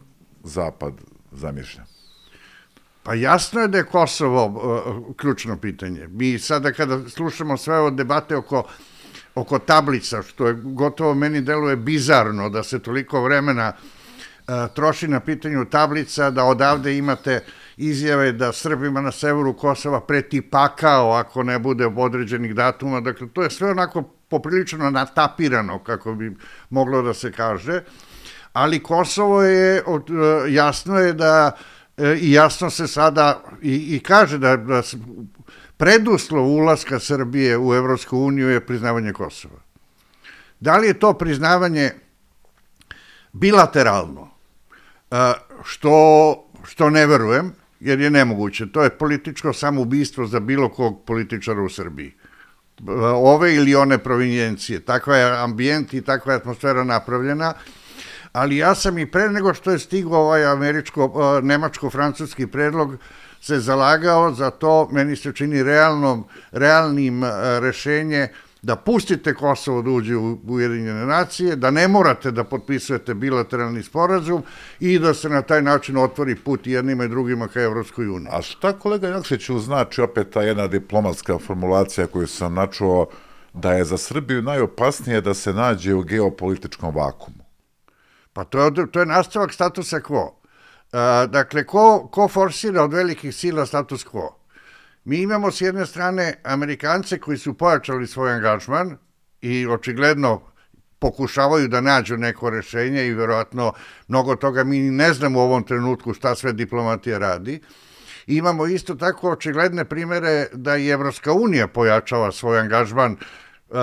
Zapad 0.43 0.93
zamišlja? 1.31 1.83
Pa 3.03 3.13
jasno 3.13 3.61
je 3.61 3.67
da 3.67 3.77
je 3.77 3.85
Kosovo 3.85 4.45
uh, 4.45 5.15
ključno 5.15 5.57
pitanje. 5.57 6.07
Mi 6.07 6.39
sada 6.39 6.71
kada 6.73 7.09
slušamo 7.09 7.57
sve 7.57 7.79
ove 7.79 7.91
debate 7.91 8.35
oko 8.35 8.63
oko 9.35 9.59
tablica, 9.59 10.21
što 10.21 10.47
je 10.47 10.53
gotovo 10.53 11.13
meni 11.13 11.41
deluje 11.41 11.75
bizarno 11.75 12.49
da 12.49 12.63
se 12.63 12.79
toliko 12.79 13.21
vremena 13.21 13.73
uh, 13.73 14.53
troši 14.75 15.07
na 15.07 15.19
pitanju 15.19 15.65
tablica, 15.65 16.29
da 16.29 16.43
odavde 16.43 16.97
imate 16.97 17.43
izjave 17.77 18.31
da 18.31 18.53
Srbima 18.53 19.01
na 19.01 19.11
severu 19.11 19.53
Kosova 19.53 20.01
preti 20.01 20.41
pakao 20.41 21.11
ako 21.11 21.43
ne 21.43 21.59
bude 21.59 21.85
određenih 21.95 22.55
datuma. 22.55 23.01
Dakle, 23.01 23.27
to 23.33 23.43
je 23.43 23.49
sve 23.49 23.71
onako 23.71 24.01
poprilično 24.29 24.89
natapirano, 24.89 25.79
kako 25.83 26.13
bi 26.13 26.35
moglo 26.69 27.01
da 27.01 27.13
se 27.13 27.31
kaže. 27.31 27.83
Ali 28.53 28.83
Kosovo 28.83 29.43
je, 29.43 29.83
uh, 29.85 30.01
jasno 30.47 30.99
je 30.99 31.13
da 31.13 31.51
i 32.21 32.31
jasno 32.31 32.69
se 32.69 32.87
sada 32.87 33.43
i, 33.61 33.95
i 33.95 33.99
kaže 33.99 34.37
da, 34.37 34.57
da 34.57 34.81
preduslov 35.77 36.47
ulaska 36.47 36.99
Srbije 36.99 37.57
u 37.57 37.73
Evropsku 37.73 38.17
uniju 38.17 38.49
je 38.49 38.65
priznavanje 38.65 39.13
Kosova. 39.13 39.59
Da 40.59 40.77
li 40.77 40.87
je 40.87 40.99
to 40.99 41.13
priznavanje 41.13 41.91
bilateralno, 43.33 44.29
što, 45.63 45.93
što 46.63 46.89
ne 46.89 47.05
verujem, 47.07 47.53
jer 47.79 47.99
je 47.99 48.09
nemoguće. 48.09 48.71
To 48.71 48.83
je 48.83 48.89
političko 48.89 49.53
samoubistvo 49.53 50.27
za 50.27 50.39
bilo 50.39 50.69
kog 50.69 51.03
političara 51.05 51.61
u 51.61 51.69
Srbiji. 51.69 52.13
Ove 53.15 53.55
ili 53.55 53.75
one 53.75 53.97
provinjencije. 53.97 54.79
Takva 54.79 55.17
je 55.17 55.37
ambijent 55.39 55.93
i 55.93 56.01
takva 56.01 56.33
je 56.33 56.37
atmosfera 56.37 56.83
napravljena, 56.83 57.53
ali 58.35 58.57
ja 58.57 58.75
sam 58.75 58.97
i 58.97 59.05
pre 59.05 59.29
nego 59.29 59.53
što 59.53 59.71
je 59.71 59.79
stigao 59.79 60.19
ovaj 60.19 60.45
američko, 60.45 61.11
nemačko-francuski 61.43 62.47
predlog, 62.47 62.97
se 63.41 63.59
zalagao 63.59 64.31
za 64.33 64.49
to, 64.49 64.89
meni 64.91 65.15
se 65.15 65.33
čini 65.33 65.63
realnom, 65.63 66.25
realnim 66.51 67.23
e, 67.23 67.29
rešenje 67.59 68.27
da 68.61 68.75
pustite 68.75 69.33
Kosovo 69.33 69.81
da 69.81 69.89
uđe 69.89 70.15
u 70.15 70.37
Ujedinjene 70.47 71.05
nacije, 71.05 71.55
da 71.55 71.71
ne 71.71 71.87
morate 71.87 72.31
da 72.31 72.43
potpisujete 72.43 73.13
bilateralni 73.13 73.83
sporazum 73.83 74.43
i 74.79 74.99
da 74.99 75.13
se 75.13 75.29
na 75.29 75.41
taj 75.41 75.61
način 75.61 75.97
otvori 75.97 76.35
put 76.35 76.67
jednima 76.67 77.05
i 77.05 77.07
drugima 77.07 77.47
ka 77.47 77.61
Evropskoj 77.61 78.07
uniji. 78.07 78.29
A 78.31 78.41
šta 78.41 78.73
kolega 78.73 79.07
Jakšiću 79.07 79.59
znači 79.59 80.01
opet 80.01 80.29
ta 80.29 80.41
jedna 80.41 80.67
diplomatska 80.67 81.39
formulacija 81.39 82.07
koju 82.07 82.27
sam 82.27 82.53
načuo 82.53 83.07
da 83.53 83.73
je 83.73 83.85
za 83.85 83.97
Srbiju 83.97 84.41
najopasnije 84.41 85.21
da 85.21 85.33
se 85.33 85.53
nađe 85.53 85.93
u 85.93 86.01
geopolitičkom 86.01 86.95
vakumu? 86.95 87.44
Pa 88.35 88.43
to 88.43 88.65
je, 88.65 88.91
to 88.91 88.99
je 88.99 89.05
nastavak 89.05 89.53
statusa 89.53 90.03
quo 90.03 90.45
dakle, 91.27 91.65
ko, 91.65 92.07
ko 92.11 92.27
forsira 92.27 92.83
od 92.83 92.93
velikih 92.93 93.35
sila 93.35 93.65
status 93.65 94.05
quo? 94.05 94.29
Mi 95.05 95.21
imamo 95.21 95.51
s 95.51 95.61
jedne 95.61 95.85
strane 95.85 96.33
Amerikance 96.43 97.19
koji 97.19 97.37
su 97.37 97.53
pojačali 97.53 98.07
svoj 98.07 98.33
angažman 98.33 98.97
i 99.41 99.67
očigledno 99.67 100.41
pokušavaju 100.99 101.67
da 101.67 101.81
nađu 101.81 102.17
neko 102.17 102.49
rešenje 102.49 103.07
i 103.07 103.13
verovatno 103.13 103.73
mnogo 104.07 104.35
toga 104.35 104.63
mi 104.63 104.79
ne 104.79 105.13
znamo 105.13 105.39
u 105.39 105.43
ovom 105.43 105.63
trenutku 105.63 106.13
šta 106.13 106.35
sve 106.35 106.53
diplomatija 106.53 107.17
radi. 107.17 107.61
Imamo 108.27 108.67
isto 108.67 108.95
tako 108.95 109.31
očigledne 109.31 109.85
primere 109.85 110.47
da 110.53 110.77
i 110.77 110.89
Evropska 110.89 111.33
unija 111.33 111.67
pojačava 111.67 112.31
svoj 112.31 112.59
angažman 112.59 113.17
uh, 113.69 113.77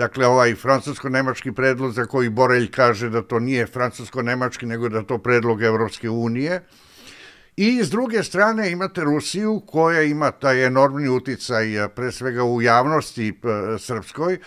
Dakle, 0.00 0.26
ovaj 0.26 0.54
francusko-nemački 0.54 1.52
predlog 1.52 1.92
za 1.92 2.06
koji 2.06 2.28
Borelj 2.28 2.70
kaže 2.70 3.08
da 3.08 3.22
to 3.22 3.38
nije 3.38 3.66
francusko-nemački, 3.66 4.66
nego 4.66 4.88
da 4.88 5.02
to 5.02 5.18
predlog 5.18 5.62
Evropske 5.62 6.10
unije. 6.10 6.62
I 7.56 7.84
s 7.84 7.90
druge 7.90 8.22
strane 8.22 8.70
imate 8.70 9.04
Rusiju 9.04 9.60
koja 9.66 10.02
ima 10.02 10.30
taj 10.30 10.64
enormni 10.66 11.08
uticaj 11.08 11.88
pre 11.94 12.12
svega 12.12 12.44
u 12.44 12.62
javnosti 12.62 13.40
srpskoj, 13.78 14.38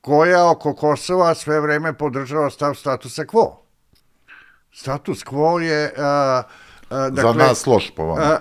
koja 0.00 0.50
oko 0.50 0.74
Kosova 0.74 1.34
sve 1.34 1.60
vreme 1.60 1.92
podržava 1.92 2.50
stav 2.50 2.74
statusa 2.74 3.24
quo. 3.24 3.54
Status 4.72 5.24
quo 5.24 5.58
je... 5.58 5.92
A, 5.98 6.42
a, 6.90 7.10
dakle, 7.10 7.32
Za 7.32 7.38
nas 7.38 7.66
loš 7.66 7.92
po 7.96 8.04
vama. 8.04 8.40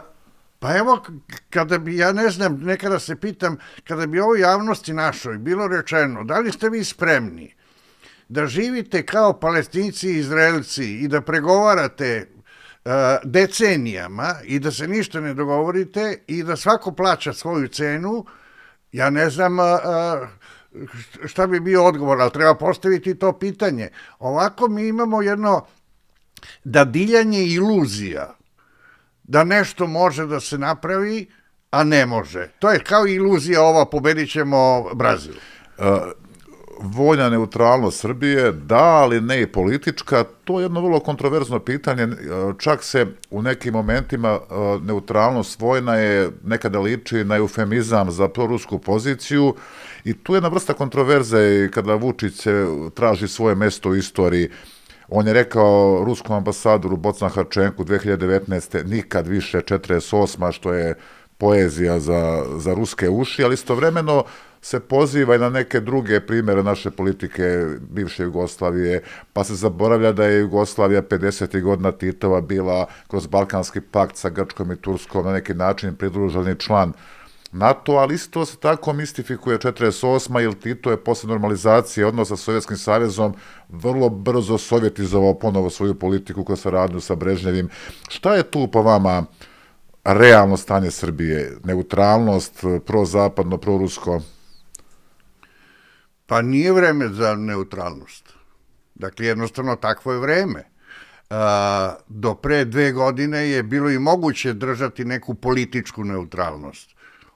Pa 0.65 0.77
evo, 0.77 1.01
kada 1.49 1.77
bi, 1.77 1.97
ja 1.97 2.11
ne 2.11 2.29
znam, 2.29 2.59
nekada 2.61 2.99
se 2.99 3.15
pitam, 3.15 3.57
kada 3.87 4.07
bi 4.07 4.19
ovo 4.19 4.35
javnosti 4.35 4.93
našoj 4.93 5.37
bilo 5.37 5.67
rečeno, 5.67 6.23
da 6.23 6.39
li 6.39 6.51
ste 6.51 6.69
vi 6.69 6.83
spremni 6.83 7.53
da 8.29 8.47
živite 8.47 9.05
kao 9.05 9.39
palestinci 9.39 10.09
i 10.09 10.17
izraelci 10.17 10.85
i 10.85 11.07
da 11.07 11.21
pregovarate 11.21 12.27
uh, 12.85 12.91
decenijama 13.23 14.35
i 14.43 14.59
da 14.59 14.71
se 14.71 14.87
ništa 14.87 15.19
ne 15.19 15.33
dogovorite 15.33 16.17
i 16.27 16.43
da 16.43 16.55
svako 16.55 16.91
plaća 16.91 17.33
svoju 17.33 17.67
cenu, 17.67 18.25
ja 18.91 19.09
ne 19.09 19.29
znam 19.29 19.59
uh, 19.59 19.65
šta 21.25 21.47
bi 21.47 21.59
bio 21.59 21.85
odgovor, 21.85 22.21
ali 22.21 22.31
treba 22.31 22.55
postaviti 22.55 23.19
to 23.19 23.39
pitanje. 23.39 23.89
Ovako 24.19 24.67
mi 24.67 24.87
imamo 24.87 25.21
jedno 25.21 25.65
dadiljanje 26.63 27.45
iluzija 27.45 28.34
da 29.27 29.43
nešto 29.43 29.87
može 29.87 30.25
da 30.25 30.39
se 30.39 30.57
napravi, 30.57 31.27
a 31.71 31.83
ne 31.83 32.05
može. 32.05 32.47
To 32.59 32.71
je 32.71 32.79
kao 32.79 33.07
iluzija 33.07 33.61
ova, 33.61 33.85
pobedit 33.85 34.31
ćemo 34.31 34.93
Brazil. 34.93 35.33
Uh, 35.77 35.85
vojna 36.79 37.29
neutralnost 37.29 37.99
Srbije, 37.99 38.51
da, 38.51 38.83
ali 38.83 39.21
ne 39.21 39.41
i 39.41 39.47
politička, 39.47 40.23
to 40.43 40.59
je 40.59 40.63
jedno 40.63 40.81
vrlo 40.81 40.99
kontroverzno 40.99 41.59
pitanje. 41.59 42.07
Čak 42.59 42.83
se 42.83 43.05
u 43.29 43.41
nekim 43.41 43.73
momentima 43.73 44.39
neutralnost 44.81 45.61
vojna 45.61 45.95
je 45.95 46.29
nekada 46.43 46.79
liči 46.79 47.23
na 47.23 47.35
eufemizam 47.35 48.11
za 48.11 48.27
prorusku 48.27 48.79
poziciju 48.79 49.55
i 50.03 50.13
tu 50.13 50.33
je 50.33 50.37
jedna 50.37 50.49
vrsta 50.49 50.73
kontroverze 50.73 51.69
kada 51.73 51.95
Vučić 51.95 52.33
se 52.33 52.65
traži 52.93 53.27
svoje 53.27 53.55
mesto 53.55 53.89
u 53.89 53.95
istoriji 53.95 54.49
On 55.07 55.27
je 55.27 55.33
rekao 55.33 56.03
ruskom 56.05 56.35
ambasadoru 56.35 56.97
Bocna 56.97 57.29
Harčenku 57.29 57.83
2019. 57.83 58.85
nikad 58.85 59.27
više 59.27 59.57
48. 59.57 60.51
što 60.51 60.73
je 60.73 60.95
poezija 61.37 61.99
za, 61.99 62.45
za 62.57 62.73
ruske 62.73 63.09
uši, 63.09 63.43
ali 63.43 63.53
istovremeno 63.53 64.23
se 64.61 64.79
poziva 64.79 65.35
i 65.35 65.39
na 65.39 65.49
neke 65.49 65.79
druge 65.79 66.19
primere 66.19 66.63
naše 66.63 66.91
politike 66.91 67.65
bivše 67.89 68.23
Jugoslavije, 68.23 69.01
pa 69.33 69.43
se 69.43 69.55
zaboravlja 69.55 70.11
da 70.11 70.25
je 70.25 70.39
Jugoslavija 70.39 71.01
50. 71.01 71.61
godina 71.61 71.91
Titova 71.91 72.41
bila 72.41 72.85
kroz 73.07 73.27
Balkanski 73.27 73.81
pakt 73.81 74.17
sa 74.17 74.29
Grčkom 74.29 74.71
i 74.71 74.75
Turskom 74.75 75.25
na 75.25 75.31
neki 75.31 75.53
način 75.53 75.95
pridruženi 75.95 76.55
član 76.59 76.93
NATO, 77.57 77.91
ali 77.91 78.15
isto 78.15 78.45
se 78.45 78.57
tako 78.57 78.93
mistifikuje 78.93 79.57
48. 79.57 80.39
jer 80.39 80.53
Tito 80.53 80.91
je 80.91 81.03
posle 81.03 81.29
normalizacije 81.29 82.05
odnosa 82.05 82.35
sa 82.35 82.43
Sovjetskim 82.43 82.77
savezom 82.77 83.35
vrlo 83.69 84.09
brzo 84.09 84.57
sovjetizovao 84.57 85.39
ponovo 85.39 85.69
svoju 85.69 85.95
politiku 85.99 86.43
koja 86.43 86.55
se 86.55 86.71
radnju 86.71 86.99
sa 86.99 87.15
Brežnjevim. 87.15 87.69
Šta 88.09 88.35
je 88.35 88.43
tu 88.43 88.67
po 88.71 88.81
vama 88.81 89.25
realno 90.03 90.57
stanje 90.57 90.91
Srbije? 90.91 91.57
Neutralnost, 91.63 92.63
prozapadno, 92.85 93.57
prorusko? 93.57 94.21
Pa 96.25 96.41
nije 96.41 96.71
vreme 96.71 97.07
za 97.07 97.35
neutralnost. 97.35 98.33
Dakle, 98.95 99.25
jednostavno 99.25 99.75
takvo 99.75 100.13
je 100.13 100.19
vreme. 100.19 100.63
A, 101.29 101.95
do 102.07 102.33
pre 102.35 102.65
dve 102.65 102.91
godine 102.91 103.49
je 103.49 103.63
bilo 103.63 103.89
i 103.89 103.99
moguće 103.99 104.53
držati 104.53 105.05
neku 105.05 105.33
političku 105.33 106.03
neutralnost. 106.03 106.94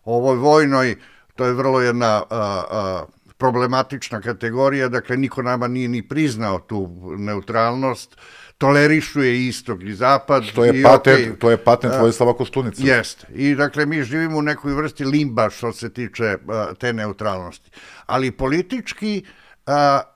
Ovoj 0.09 0.37
vojnoj, 0.37 0.95
to 1.35 1.45
je 1.45 1.53
vrlo 1.53 1.81
jedna 1.81 2.23
a, 2.23 2.23
a, 2.29 3.05
problematična 3.37 4.21
kategorija, 4.21 4.89
dakle 4.89 5.17
niko 5.17 5.41
nama 5.41 5.67
nije 5.67 5.87
ni 5.87 6.07
priznao 6.07 6.59
tu 6.59 6.89
neutralnost, 7.17 8.17
tolerišu 8.57 9.21
je 9.21 9.47
istok 9.47 9.83
i 9.83 9.93
zapad. 9.93 10.43
Što 10.43 10.65
je 10.65 10.79
i 10.79 10.83
patent, 10.83 11.19
okay, 11.19 11.37
to 11.39 11.51
je 11.51 11.57
patent 11.57 11.93
Vojislava 11.99 12.33
Koštunica. 12.33 12.83
Jeste. 12.85 13.27
I 13.33 13.55
dakle 13.55 13.85
mi 13.85 14.03
živimo 14.03 14.37
u 14.37 14.41
nekoj 14.41 14.73
vrsti 14.73 15.05
limba 15.05 15.49
što 15.49 15.73
se 15.73 15.93
tiče 15.93 16.37
uh, 16.45 16.77
te 16.77 16.93
neutralnosti. 16.93 17.71
Ali 18.05 18.31
politički 18.31 19.23
uh, 19.67 19.73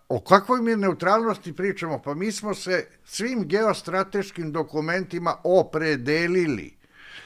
o 0.09 0.19
kakvoj 0.19 0.61
mi 0.61 0.75
neutralnosti 0.75 1.55
pričamo? 1.55 2.01
Pa 2.01 2.13
mi 2.13 2.31
smo 2.31 2.53
se 2.53 2.87
svim 3.05 3.47
geostrateškim 3.47 4.51
dokumentima 4.51 5.35
opredelili. 5.43 6.82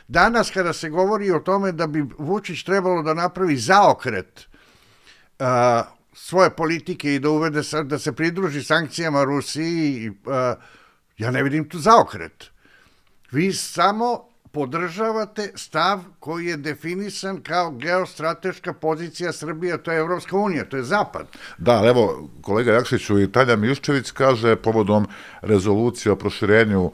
Danas 0.07 0.51
kada 0.51 0.73
se 0.73 0.89
govori 0.89 1.31
o 1.31 1.39
tome 1.39 1.71
da 1.71 1.87
bi 1.87 2.05
Vučić 2.17 2.63
trebalo 2.63 3.03
da 3.03 3.13
napravi 3.13 3.57
zaokret 3.57 4.47
uh, 5.39 5.45
svoje 6.13 6.49
politike 6.49 7.15
i 7.15 7.19
da 7.19 7.29
uvede 7.29 7.61
da 7.83 7.99
se 7.99 8.11
pridruži 8.11 8.63
sankcijama 8.63 9.23
Rusiji, 9.23 10.09
uh, 10.09 10.15
ja 11.17 11.31
ne 11.31 11.43
vidim 11.43 11.69
tu 11.69 11.79
zaokret. 11.79 12.45
Vi 13.31 13.53
samo 13.53 14.27
podržavate 14.51 15.51
stav 15.55 15.99
koji 16.19 16.45
je 16.45 16.57
definisan 16.57 17.41
kao 17.41 17.71
geostrateška 17.71 18.73
pozicija 18.73 19.33
Srbije, 19.33 19.83
to 19.83 19.91
je 19.91 19.99
Evropska 19.99 20.37
unija, 20.37 20.65
to 20.65 20.77
je 20.77 20.83
Zapad. 20.83 21.27
Da, 21.57 21.81
evo, 21.85 22.29
kolega 22.41 22.73
Jakšiću 22.73 23.19
i 23.19 23.31
Tanja 23.31 23.55
Miščević 23.55 24.11
kaže 24.11 24.55
povodom 24.55 25.07
rezolucije 25.41 26.11
o 26.11 26.15
proširenju 26.15 26.91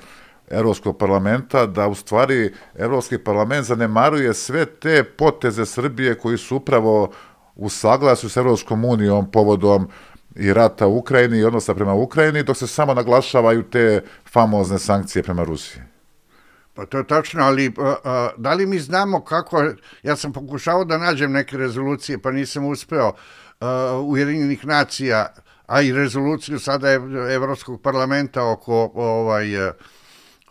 Evropskog 0.50 0.98
parlamenta 0.98 1.66
da 1.66 1.88
u 1.88 1.96
stvari 1.96 2.54
Evropski 2.76 3.18
parlament 3.18 3.66
zanemaruje 3.66 4.34
sve 4.34 4.66
te 4.66 5.04
poteze 5.04 5.66
Srbije 5.66 6.16
koji 6.20 6.38
su 6.38 6.56
upravo 6.56 7.12
u 7.56 7.70
saglasju 7.70 8.30
s 8.30 8.38
Evropskom 8.38 8.86
unijom 8.86 9.32
povodom 9.32 9.88
i 10.36 10.54
rata 10.54 10.88
u 10.88 10.98
Ukrajini 10.98 11.38
i 11.38 11.44
odnosa 11.44 11.76
prema 11.76 11.94
Ukrajini, 11.94 12.44
dok 12.44 12.58
se 12.58 12.68
samo 12.68 12.94
naglašavaju 12.94 13.64
te 13.64 14.04
famozne 14.32 14.80
sankcije 14.80 15.24
prema 15.24 15.44
Rusiji. 15.44 15.84
Pa 16.74 16.86
to 16.86 16.98
je 16.98 17.08
tačno, 17.08 17.44
ali 17.44 17.74
a, 17.78 17.96
a, 18.04 18.30
da 18.38 18.54
li 18.54 18.66
mi 18.66 18.80
znamo 18.80 19.24
kako, 19.24 19.64
ja 20.04 20.16
sam 20.16 20.34
pokušao 20.34 20.86
da 20.86 20.98
nađem 20.98 21.32
neke 21.32 21.58
rezolucije, 21.58 22.22
pa 22.22 22.32
nisam 22.32 22.66
uspeo 22.66 23.12
a, 23.60 24.00
Ujedinjenih 24.04 24.66
nacija, 24.66 25.34
a 25.68 25.82
i 25.82 25.94
rezoluciju 25.94 26.60
sada 26.60 26.92
Evropskog 27.34 27.82
parlamenta 27.82 28.46
oko 28.46 28.92
ovaj 28.96 29.46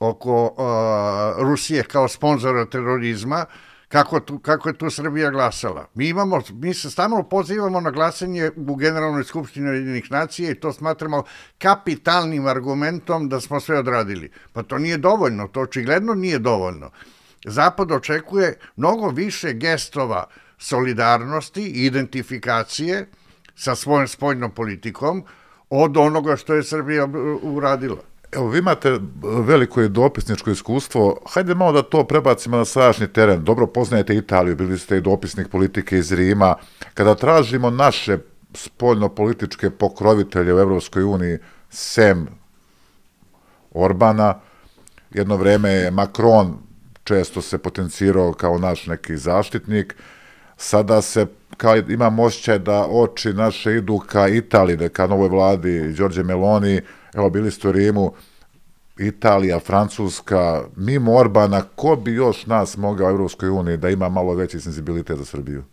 oko 0.08 0.54
a, 0.58 1.34
Rusije 1.38 1.82
kao 1.82 2.08
sponzora 2.08 2.64
terorizma, 2.64 3.46
kako, 3.88 4.20
tu, 4.20 4.38
kako 4.38 4.68
je 4.68 4.78
tu 4.78 4.90
Srbija 4.90 5.30
glasala. 5.30 5.86
Mi, 5.94 6.08
imamo, 6.08 6.40
mi 6.52 6.74
se 6.74 6.90
stalno 6.90 7.22
pozivamo 7.22 7.80
na 7.80 7.90
glasanje 7.90 8.50
u 8.56 8.74
Generalnoj 8.74 9.24
skupštini 9.24 9.68
jedinih 9.68 10.10
nacija 10.10 10.50
i 10.50 10.54
to 10.54 10.72
smatramo 10.72 11.24
kapitalnim 11.58 12.46
argumentom 12.46 13.28
da 13.28 13.40
smo 13.40 13.60
sve 13.60 13.78
odradili. 13.78 14.30
Pa 14.52 14.62
to 14.62 14.78
nije 14.78 14.96
dovoljno, 14.96 15.48
to 15.48 15.60
očigledno 15.60 16.14
nije 16.14 16.38
dovoljno. 16.38 16.90
Zapad 17.44 17.92
očekuje 17.92 18.58
mnogo 18.76 19.08
više 19.08 19.52
gestova 19.52 20.24
solidarnosti 20.58 21.62
i 21.62 21.86
identifikacije 21.86 23.08
sa 23.54 23.74
svojom 23.74 24.08
spoljnom 24.08 24.50
politikom 24.50 25.24
od 25.70 25.96
onoga 25.96 26.36
što 26.36 26.54
je 26.54 26.62
Srbija 26.62 27.08
uradila. 27.42 28.11
Evo, 28.32 28.48
vi 28.48 28.58
imate 28.58 28.98
veliko 29.22 29.82
i 29.82 29.88
dopisničko 29.88 30.50
iskustvo. 30.50 31.20
Hajde 31.28 31.54
malo 31.54 31.72
da 31.72 31.82
to 31.82 32.04
prebacimo 32.04 32.56
na 32.56 32.64
sadašnji 32.64 33.08
teren. 33.08 33.44
Dobro 33.44 33.66
poznajete 33.66 34.14
Italiju, 34.16 34.56
bili 34.56 34.78
ste 34.78 34.96
i 34.96 35.00
dopisnik 35.00 35.48
politike 35.48 35.98
iz 35.98 36.12
Rima. 36.12 36.54
Kada 36.94 37.14
tražimo 37.14 37.70
naše 37.70 38.18
spoljno-političke 38.54 39.70
pokrovitelje 39.70 40.54
u 40.54 40.58
Evropskoj 40.58 41.02
uniji, 41.02 41.38
sem 41.70 42.26
Orbana, 43.70 44.40
jedno 45.10 45.36
vreme 45.36 45.70
je 45.70 45.90
Macron 45.90 46.58
često 47.04 47.42
se 47.42 47.58
potencirao 47.58 48.32
kao 48.32 48.58
naš 48.58 48.86
neki 48.86 49.16
zaštitnik, 49.16 49.96
sada 50.56 51.02
se 51.02 51.26
kao 51.56 51.76
imam 51.76 52.18
osjećaj 52.18 52.58
da 52.58 52.86
oči 52.90 53.32
naše 53.32 53.76
idu 53.76 53.98
ka 53.98 54.28
Italiji, 54.28 54.76
da 54.76 54.88
ka 54.88 55.06
novoj 55.06 55.28
vladi 55.28 55.92
Đorđe 55.92 56.22
Meloni, 56.22 56.80
evo 57.14 57.30
bili 57.30 57.50
ste 57.50 57.68
u 57.68 57.72
Rimu, 57.72 58.12
Italija, 58.98 59.60
Francuska, 59.60 60.64
mimo 60.76 61.12
Orbana, 61.12 61.62
ko 61.76 61.96
bi 61.96 62.12
još 62.12 62.46
nas 62.46 62.76
mogao 62.76 63.06
u 63.06 63.10
Evropskoj 63.10 63.48
uniji 63.48 63.76
da 63.76 63.90
ima 63.90 64.08
malo 64.08 64.34
veći 64.34 64.60
senzibilitet 64.60 65.18
za 65.18 65.24
Srbiju? 65.24 65.64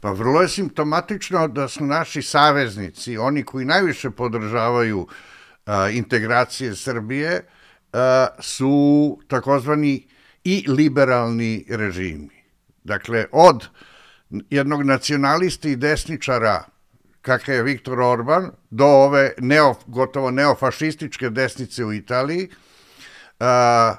Pa 0.00 0.10
vrlo 0.12 0.42
je 0.42 0.48
simptomatično 0.48 1.48
da 1.48 1.68
su 1.68 1.84
naši 1.84 2.22
saveznici, 2.22 3.18
oni 3.18 3.44
koji 3.44 3.64
najviše 3.64 4.10
podržavaju 4.10 5.06
a, 5.66 5.88
integracije 5.88 6.74
Srbije, 6.76 7.46
a, 7.92 8.26
su 8.40 9.18
takozvani 9.28 10.06
i 10.44 10.64
liberalni 10.68 11.66
režimi. 11.68 12.42
Dakle, 12.84 13.26
od 13.32 13.68
jednog 14.50 14.82
nacionalista 14.82 15.68
i 15.68 15.76
desničara 15.76 16.64
kakav 17.22 17.54
je 17.54 17.62
Viktor 17.62 18.00
Orban, 18.00 18.50
do 18.70 18.86
ove 18.86 19.34
neo, 19.38 19.74
gotovo 19.86 20.30
neofašističke 20.30 21.30
desnice 21.30 21.84
u 21.84 21.92
Italiji, 21.92 22.48
a, 23.40 23.94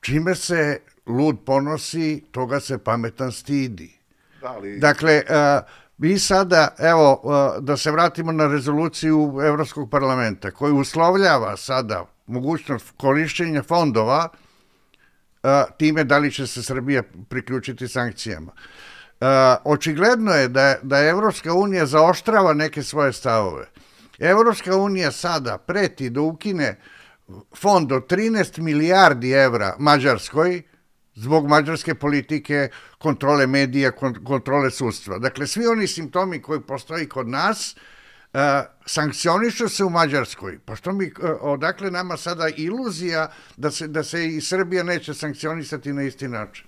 čime 0.00 0.34
se 0.34 0.80
lud 1.06 1.38
ponosi, 1.46 2.24
toga 2.30 2.60
se 2.60 2.78
pametan 2.78 3.32
stidi. 3.32 3.98
Da 4.40 4.56
li... 4.56 4.78
Dakle, 4.78 5.22
a, 5.28 5.60
mi 5.98 6.18
sada, 6.18 6.74
evo, 6.78 7.20
a, 7.24 7.60
da 7.60 7.76
se 7.76 7.90
vratimo 7.90 8.32
na 8.32 8.46
rezoluciju 8.46 9.40
Evropskog 9.46 9.90
parlamenta, 9.90 10.50
koji 10.50 10.72
uslovljava 10.72 11.56
sada 11.56 12.06
mogućnost 12.26 12.92
korišćenja 12.96 13.62
fondova 13.62 14.28
a, 15.42 15.64
time 15.78 16.04
da 16.04 16.18
li 16.18 16.32
će 16.32 16.46
se 16.46 16.62
Srbija 16.62 17.02
priključiti 17.28 17.88
sankcijama. 17.88 18.52
Uh, 19.24 19.30
očigledno 19.64 20.32
je 20.32 20.48
da, 20.48 20.76
da 20.82 20.98
Evropska 20.98 21.52
unija 21.52 21.86
zaoštrava 21.86 22.52
neke 22.52 22.82
svoje 22.82 23.12
stavove. 23.12 23.66
Evropska 24.18 24.76
unija 24.76 25.12
sada 25.12 25.58
preti 25.58 26.10
da 26.10 26.20
ukine 26.20 26.80
fond 27.56 27.92
od 27.92 28.06
13 28.06 28.60
milijardi 28.60 29.30
evra 29.30 29.76
Mađarskoj 29.78 30.62
zbog 31.14 31.48
mađarske 31.48 31.94
politike, 31.94 32.68
kontrole 32.98 33.46
medija, 33.46 33.90
kontrole 34.24 34.70
sudstva. 34.70 35.18
Dakle, 35.18 35.46
svi 35.46 35.66
oni 35.66 35.86
simptomi 35.86 36.42
koji 36.42 36.60
postoji 36.60 37.08
kod 37.08 37.28
nas 37.28 37.76
uh, 37.76 38.40
sankcionišu 38.86 39.68
se 39.68 39.84
u 39.84 39.90
Mađarskoj. 39.90 40.58
Pa 40.64 40.76
što 40.76 40.92
mi, 40.92 41.06
uh, 41.06 41.30
odakle 41.40 41.90
nama 41.90 42.16
sada 42.16 42.48
iluzija 42.56 43.30
da 43.56 43.70
se, 43.70 43.88
da 43.88 44.02
se 44.02 44.26
i 44.26 44.40
Srbija 44.40 44.82
neće 44.82 45.14
sankcionisati 45.14 45.92
na 45.92 46.02
isti 46.02 46.28
način? 46.28 46.66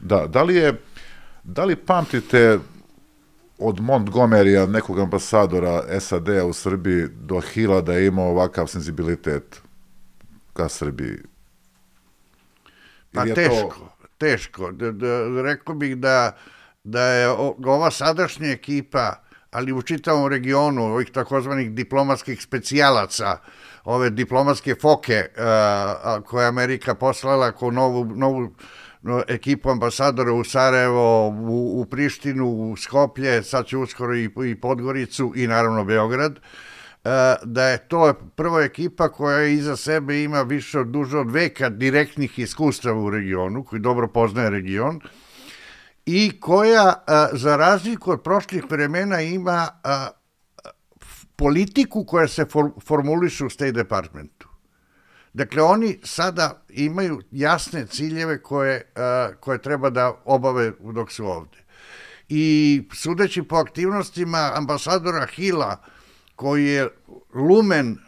Da, 0.00 0.26
da 0.26 0.42
li 0.42 0.54
je 0.54 0.80
Da 1.52 1.64
li 1.64 1.76
pamtite 1.76 2.58
od 3.58 3.80
Montgomerya, 3.80 4.66
nekog 4.66 4.98
ambasadora 4.98 6.00
SAD-a 6.00 6.44
u 6.44 6.52
Srbiji, 6.52 7.08
do 7.08 7.40
Hila 7.40 7.80
da 7.80 7.92
je 7.92 8.06
imao 8.06 8.28
ovakav 8.28 8.66
senzibilitet 8.66 9.60
ka 10.52 10.68
Srbiji? 10.68 11.16
Pa 13.12 13.24
teško, 13.24 13.74
to... 13.78 14.08
teško. 14.18 14.72
Da, 14.72 14.92
da, 14.92 15.42
rekao 15.42 15.74
bih 15.74 15.96
da, 15.96 16.36
da 16.84 17.02
je 17.02 17.28
ova 17.66 17.90
sadašnja 17.90 18.50
ekipa, 18.50 19.14
ali 19.50 19.72
u 19.72 19.82
čitavom 19.82 20.28
regionu, 20.28 20.82
ovih 20.82 21.10
takozvanih 21.10 21.70
diplomatskih 21.70 22.42
specijalaca, 22.42 23.38
ove 23.84 24.10
diplomatske 24.10 24.74
foke 24.74 25.26
uh, 25.36 26.24
koje 26.24 26.46
Amerika 26.46 26.94
poslala 26.94 27.52
kao 27.52 27.70
novu, 27.70 28.04
novu 28.04 28.54
ekipu 29.28 29.70
ambasadora 29.70 30.32
u 30.32 30.44
Sarajevo, 30.44 31.28
u, 31.28 31.80
u 31.80 31.84
Prištinu, 31.84 32.46
u 32.46 32.76
Skoplje, 32.76 33.42
sad 33.42 33.66
će 33.66 33.76
uskoro 33.76 34.16
i, 34.16 34.30
i 34.46 34.54
Podgoricu 34.54 35.32
i 35.36 35.46
naravno 35.46 35.84
Beograd, 35.84 36.32
e, 36.32 36.40
da 37.44 37.64
je 37.64 37.88
to 37.88 38.14
prva 38.36 38.62
ekipa 38.62 39.08
koja 39.08 39.44
iza 39.44 39.76
sebe 39.76 40.22
ima 40.22 40.42
više 40.42 40.78
od 40.78 40.86
duže 40.86 41.18
od 41.18 41.30
veka 41.30 41.68
direktnih 41.68 42.38
iskustava 42.38 43.00
u 43.00 43.10
regionu, 43.10 43.64
koji 43.64 43.80
dobro 43.80 44.08
poznaje 44.08 44.50
region, 44.50 45.00
i 46.06 46.40
koja, 46.40 47.04
za 47.32 47.56
razliku 47.56 48.10
od 48.10 48.22
prošlih 48.22 48.64
vremena, 48.70 49.20
ima 49.20 49.68
politiku 51.36 52.04
koja 52.04 52.28
se 52.28 52.46
formuliše 52.86 53.44
u 53.44 53.50
State 53.50 53.72
Departmentu. 53.72 54.49
Dakle, 55.32 55.62
oni 55.62 55.98
sada 56.02 56.62
imaju 56.68 57.20
jasne 57.30 57.86
ciljeve 57.86 58.42
koje, 58.42 58.92
koje 59.40 59.62
treba 59.62 59.90
da 59.90 60.14
obave 60.24 60.72
dok 60.80 61.12
su 61.12 61.26
ovde. 61.26 61.58
I 62.28 62.82
sudeći 62.94 63.42
po 63.42 63.56
aktivnostima 63.56 64.50
ambasadora 64.54 65.26
Hila, 65.26 65.76
koji 66.36 66.66
je 66.66 66.88
lumen 67.34 67.98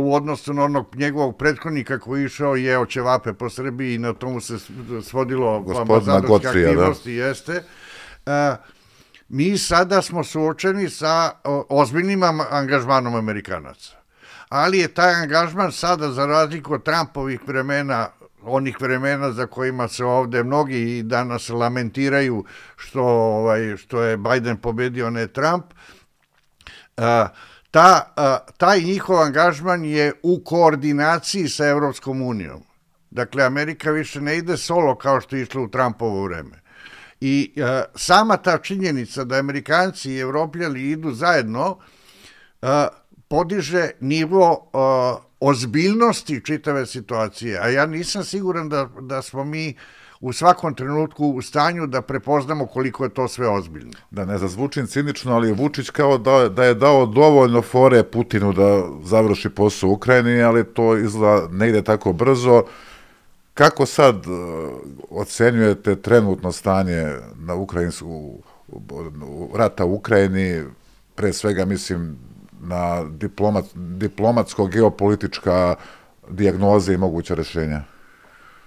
u 0.00 0.14
odnosu 0.14 0.52
na 0.52 0.64
onog 0.64 0.96
njegovog 0.96 1.38
prethodnika 1.38 1.98
koji 1.98 2.24
išao 2.24 2.56
je 2.56 2.78
očevape 2.78 3.32
po 3.32 3.50
Srbiji 3.50 3.94
i 3.94 3.98
na 3.98 4.12
tomu 4.12 4.40
se 4.40 4.58
svodilo 5.02 5.64
ambasadorske 5.80 6.42
da. 6.42 6.48
aktivnosti, 6.48 7.16
da? 7.16 7.24
jeste. 7.24 7.62
mi 9.28 9.58
sada 9.58 10.02
smo 10.02 10.24
suočeni 10.24 10.90
sa 10.90 11.30
ozbiljnim 11.68 12.22
angažmanom 12.50 13.14
Amerikanaca. 13.14 13.99
Ali 14.50 14.78
je 14.78 14.88
taj 14.88 15.14
angažman 15.14 15.72
sada, 15.72 16.10
za 16.12 16.26
razliku 16.26 16.74
od 16.74 16.82
Trumpovih 16.82 17.40
vremena, 17.46 18.08
onih 18.42 18.80
vremena 18.80 19.32
za 19.32 19.46
kojima 19.46 19.88
se 19.88 20.04
ovde 20.04 20.42
mnogi 20.44 20.98
i 20.98 21.02
danas 21.02 21.48
lamentiraju 21.48 22.44
što, 22.76 23.02
ovaj, 23.02 23.76
što 23.76 24.02
je 24.02 24.16
Biden 24.16 24.56
pobedio, 24.56 25.10
ne 25.10 25.26
Trump, 25.26 25.64
uh, 26.96 27.04
ta, 27.70 28.14
taj 28.56 28.80
njihov 28.80 29.22
angažman 29.22 29.84
je 29.84 30.12
u 30.22 30.42
koordinaciji 30.44 31.48
sa 31.48 31.66
Evropskom 31.66 32.22
unijom. 32.22 32.62
Dakle, 33.10 33.44
Amerika 33.44 33.90
više 33.90 34.20
ne 34.20 34.36
ide 34.36 34.56
solo 34.56 34.94
kao 34.94 35.20
što 35.20 35.36
je 35.36 35.42
išla 35.42 35.62
u 35.62 35.68
Trumpovo 35.68 36.24
vreme. 36.24 36.60
I 37.20 37.52
a, 37.62 37.84
sama 37.94 38.36
ta 38.36 38.58
činjenica 38.58 39.24
da 39.24 39.36
Amerikanci 39.36 40.12
i 40.12 40.18
Evropljani 40.18 40.80
idu 40.80 41.12
zajedno 41.12 41.78
a, 42.62 42.88
podiže 43.30 43.90
nivo 44.00 44.70
a, 44.72 45.16
ozbiljnosti 45.40 46.40
čitave 46.44 46.86
situacije. 46.86 47.58
A 47.62 47.68
ja 47.68 47.86
nisam 47.86 48.24
siguran 48.24 48.68
da, 48.68 48.88
da 49.00 49.22
smo 49.22 49.44
mi 49.44 49.74
u 50.20 50.32
svakom 50.32 50.74
trenutku 50.74 51.26
u 51.26 51.42
stanju 51.42 51.86
da 51.86 52.02
prepoznamo 52.02 52.66
koliko 52.66 53.04
je 53.04 53.14
to 53.14 53.28
sve 53.28 53.48
ozbiljno. 53.48 53.92
Da 54.10 54.24
ne 54.24 54.38
zazvučim 54.38 54.86
cinično, 54.86 55.34
ali 55.34 55.52
Vučić 55.52 55.90
kao 55.90 56.18
da, 56.18 56.48
da 56.48 56.64
je 56.64 56.74
dao 56.74 57.06
dovoljno 57.06 57.62
fore 57.62 58.02
Putinu 58.02 58.52
da 58.52 58.82
završi 59.04 59.50
posao 59.50 59.90
u 59.90 59.92
Ukrajini, 59.92 60.42
ali 60.42 60.64
to 60.64 60.96
izgleda 60.96 61.48
ne 61.50 61.68
ide 61.68 61.82
tako 61.82 62.12
brzo. 62.12 62.62
Kako 63.54 63.86
sad 63.86 64.26
uh, 64.26 64.32
ocenjujete 65.10 65.96
trenutno 65.96 66.52
stanje 66.52 67.16
na 67.38 67.54
ukrajinsku 67.54 68.38
rata 69.54 69.84
u 69.84 69.94
Ukrajini, 69.94 70.64
pre 71.14 71.32
svega 71.32 71.64
mislim 71.64 72.29
na 72.60 73.04
diplomat, 73.04 73.64
diplomatsko-geopolitička 73.74 75.74
dijagnoza 76.28 76.92
i 76.92 76.96
moguća 76.96 77.34
rešenja? 77.34 77.82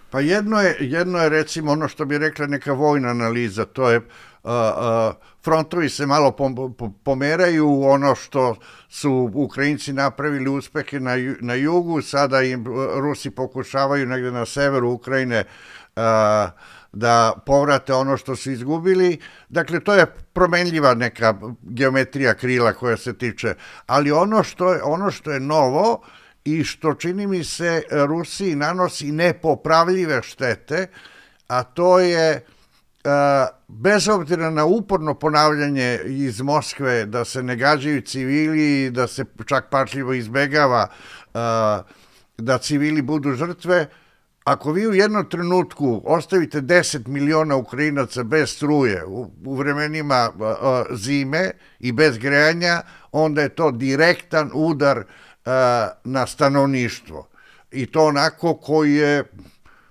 Pa 0.10 0.19
jedno 0.19 0.62
je, 0.62 0.77
jedno 0.79 1.19
je 1.19 1.29
recimo 1.29 1.71
ono 1.71 1.88
što 1.88 2.06
bi 2.06 2.17
rekla 2.17 2.47
neka 2.47 2.73
vojna 2.73 3.10
analiza, 3.10 3.65
to 3.65 3.89
je 3.89 4.01
Uh, 4.43 4.51
uh, 4.51 5.15
frontovi 5.43 5.89
se 5.89 6.06
malo 6.06 6.32
pom, 6.32 6.75
pomeraju, 7.03 7.84
ono 7.84 8.15
što 8.15 8.56
su 8.89 9.32
Ukrajinci 9.34 9.93
napravili 9.93 10.49
uspehe 10.49 10.99
na, 10.99 11.12
na 11.41 11.53
jugu, 11.53 12.01
sada 12.01 12.41
im 12.41 12.65
Rusi 12.95 13.29
pokušavaju 13.29 14.06
negde 14.06 14.32
na 14.32 14.45
severu 14.45 14.91
Ukrajine 14.91 15.43
uh, 15.95 16.01
da 16.93 17.34
povrate 17.45 17.93
ono 17.93 18.17
što 18.17 18.36
su 18.36 18.51
izgubili. 18.51 19.19
Dakle, 19.49 19.79
to 19.79 19.93
je 19.93 20.06
promenljiva 20.34 20.93
neka 20.93 21.34
geometrija 21.62 22.34
krila 22.34 22.73
koja 22.73 22.97
se 22.97 23.17
tiče, 23.17 23.56
ali 23.86 24.12
ono 24.12 24.43
što 24.43 24.73
je, 24.73 24.84
ono 24.84 25.12
što 25.12 25.32
je 25.32 25.39
novo 25.39 26.01
i 26.45 26.63
što 26.63 26.93
čini 26.93 27.27
mi 27.27 27.43
se 27.43 27.82
Rusiji 27.91 28.56
nanosi 28.56 29.12
nepopravljive 29.12 30.21
štete, 30.23 30.88
a 31.47 31.63
to 31.63 31.99
je 31.99 32.45
bez 33.67 34.08
obzira 34.08 34.49
na 34.49 34.65
uporno 34.65 35.13
ponavljanje 35.13 35.99
iz 36.06 36.41
Moskve 36.41 37.06
da 37.06 37.25
se 37.25 37.43
ne 37.43 37.56
gađaju 37.56 38.01
civili, 38.01 38.91
da 38.91 39.08
se 39.08 39.25
čak 39.45 39.69
pačljivo 39.69 40.13
izbegava 40.13 40.88
da 42.38 42.58
civili 42.62 43.01
budu 43.01 43.32
žrtve, 43.32 43.88
ako 44.43 44.71
vi 44.71 44.88
u 44.88 44.93
jednom 44.93 45.29
trenutku 45.29 46.01
ostavite 46.06 46.62
10 46.62 47.08
miliona 47.08 47.56
Ukrajinaca 47.56 48.23
bez 48.23 48.49
struje 48.49 49.06
u, 49.06 49.32
u 49.45 49.56
vremenima 49.56 50.29
zime 50.91 51.51
i 51.79 51.91
bez 51.91 52.17
grejanja, 52.17 52.82
onda 53.12 53.41
je 53.41 53.49
to 53.49 53.71
direktan 53.71 54.51
udar 54.53 55.03
na 56.03 56.27
stanovništvo. 56.27 57.27
I 57.71 57.86
to 57.86 58.06
onako 58.06 58.53
koji 58.53 58.93
je, 58.93 59.23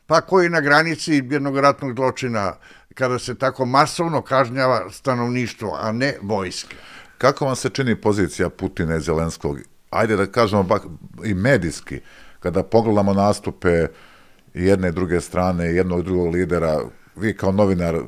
pa 0.06 0.20
koji 0.20 0.44
je 0.44 0.50
na 0.50 0.60
granici 0.60 1.22
jednog 1.30 1.58
ratnog 1.58 1.96
zločina, 1.96 2.54
kada 2.94 3.18
se 3.18 3.34
tako 3.34 3.66
masovno 3.66 4.22
kažnjava 4.22 4.90
stanovništvo, 4.90 5.78
a 5.80 5.92
ne 5.92 6.16
vojske. 6.22 6.76
Kako 7.18 7.46
vam 7.46 7.56
se 7.56 7.70
čini 7.70 8.00
pozicija 8.00 8.50
Putina 8.50 8.96
i 8.96 9.00
Zelenskog? 9.00 9.58
Ajde 9.90 10.16
da 10.16 10.26
kažemo 10.26 10.80
i 11.24 11.34
medijski, 11.34 12.00
kada 12.40 12.62
pogledamo 12.62 13.12
nastupe 13.12 13.86
jedne 14.54 14.88
i 14.88 14.92
druge 14.92 15.20
strane, 15.20 15.64
jednog 15.64 16.00
i 16.00 16.02
drugog 16.02 16.34
lidera, 16.34 16.80
vi 17.16 17.36
kao 17.36 17.52
novinar, 17.52 17.98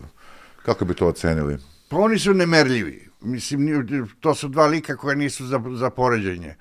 kako 0.62 0.84
bi 0.84 0.94
to 0.94 1.06
ocenili? 1.06 1.58
Pa 1.88 1.96
oni 1.96 2.18
su 2.18 2.34
nemerljivi. 2.34 3.08
Mislim, 3.20 3.86
to 4.20 4.34
su 4.34 4.48
dva 4.48 4.66
lika 4.66 4.96
koje 4.96 5.16
nisu 5.16 5.46
za, 5.46 5.60
za 5.74 5.90
poređenje. 5.90 6.54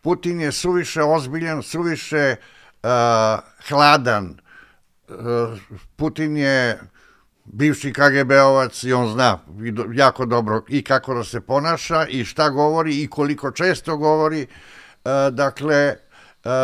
Putin 0.00 0.40
je 0.40 0.52
suviše 0.52 1.02
ozbiljan, 1.02 1.62
suviše 1.62 2.36
uh, 2.82 2.88
hladan. 3.68 4.40
Uh, 5.08 5.58
Putin 5.96 6.36
je 6.36 6.78
bivši 7.44 7.92
KGB-ovac 7.92 8.84
i 8.84 8.92
on 8.92 9.12
zna 9.12 9.38
jako 9.92 10.26
dobro 10.26 10.62
i 10.68 10.84
kako 10.84 11.14
da 11.14 11.24
se 11.24 11.40
ponaša 11.40 12.06
i 12.06 12.24
šta 12.24 12.50
govori 12.50 13.02
i 13.02 13.08
koliko 13.08 13.50
često 13.50 13.96
govori. 13.96 14.46
Uh, 15.04 15.10
dakle, 15.34 15.96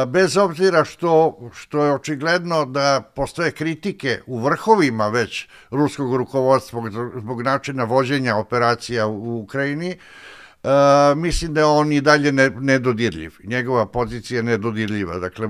bez 0.06 0.36
obzira 0.36 0.84
što, 0.84 1.38
što 1.54 1.84
je 1.84 1.92
očigledno 1.92 2.64
da 2.64 3.02
postoje 3.14 3.50
kritike 3.50 4.20
u 4.26 4.38
vrhovima 4.38 5.08
već 5.08 5.48
ruskog 5.70 6.16
rukovodstva 6.16 6.82
zbog, 7.16 7.42
načina 7.42 7.84
vođenja 7.84 8.36
operacija 8.36 9.06
u 9.06 9.40
Ukrajini, 9.42 9.96
Uh, 10.64 11.18
mislim 11.18 11.54
da 11.54 11.66
on 11.68 11.92
i 11.92 12.00
dalje 12.00 12.32
ne, 12.32 12.50
nedodirljiv. 12.50 13.32
Njegova 13.44 13.86
pozicija 13.86 14.38
je 14.38 14.42
nedodirljiva. 14.42 15.18
Dakle, 15.18 15.48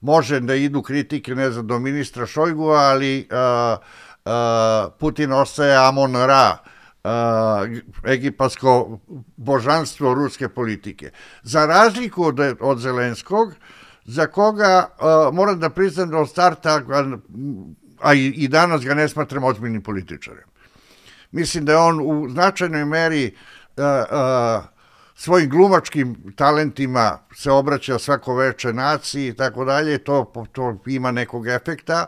može 0.00 0.40
da 0.40 0.54
idu 0.54 0.82
kritike, 0.82 1.34
ne 1.34 1.50
znam, 1.50 1.66
do 1.66 1.78
ministra 1.78 2.26
Šojgu, 2.26 2.68
ali 2.68 3.28
uh, 3.30 3.78
uh, 4.24 4.92
Putin 4.98 5.32
ostaje 5.32 5.76
Amon 5.76 6.14
Ra, 6.14 6.58
uh, 6.60 6.73
egipatsko 8.04 8.98
božanstvo 9.36 10.14
ruske 10.14 10.48
politike. 10.48 11.10
Za 11.42 11.66
razliku 11.66 12.24
od, 12.24 12.40
od 12.60 12.78
Zelenskog, 12.78 13.54
za 14.04 14.26
koga 14.26 14.88
uh, 14.88 15.34
moram 15.34 15.60
da 15.60 15.70
priznam 15.70 16.10
da 16.10 16.18
od 16.18 16.30
starta, 16.30 16.80
a 18.00 18.14
i, 18.14 18.26
i 18.26 18.48
danas 18.48 18.84
ga 18.84 18.94
ne 18.94 19.08
smatram 19.08 19.44
ozbiljnim 19.44 19.82
političarem. 19.82 20.48
Mislim 21.32 21.64
da 21.64 21.72
je 21.72 21.78
on 21.78 22.00
u 22.00 22.28
značajnoj 22.28 22.84
meri 22.84 23.34
uh, 23.76 23.84
svojim 25.14 25.50
glumačkim 25.50 26.32
talentima 26.36 27.18
se 27.34 27.50
obraća 27.50 27.98
svako 27.98 28.34
veče 28.34 28.72
naciji 28.72 29.28
i 29.28 29.34
tako 29.34 29.64
dalje, 29.64 29.98
to, 29.98 30.32
to 30.52 30.76
ima 30.86 31.10
nekog 31.10 31.46
efekta, 31.46 32.06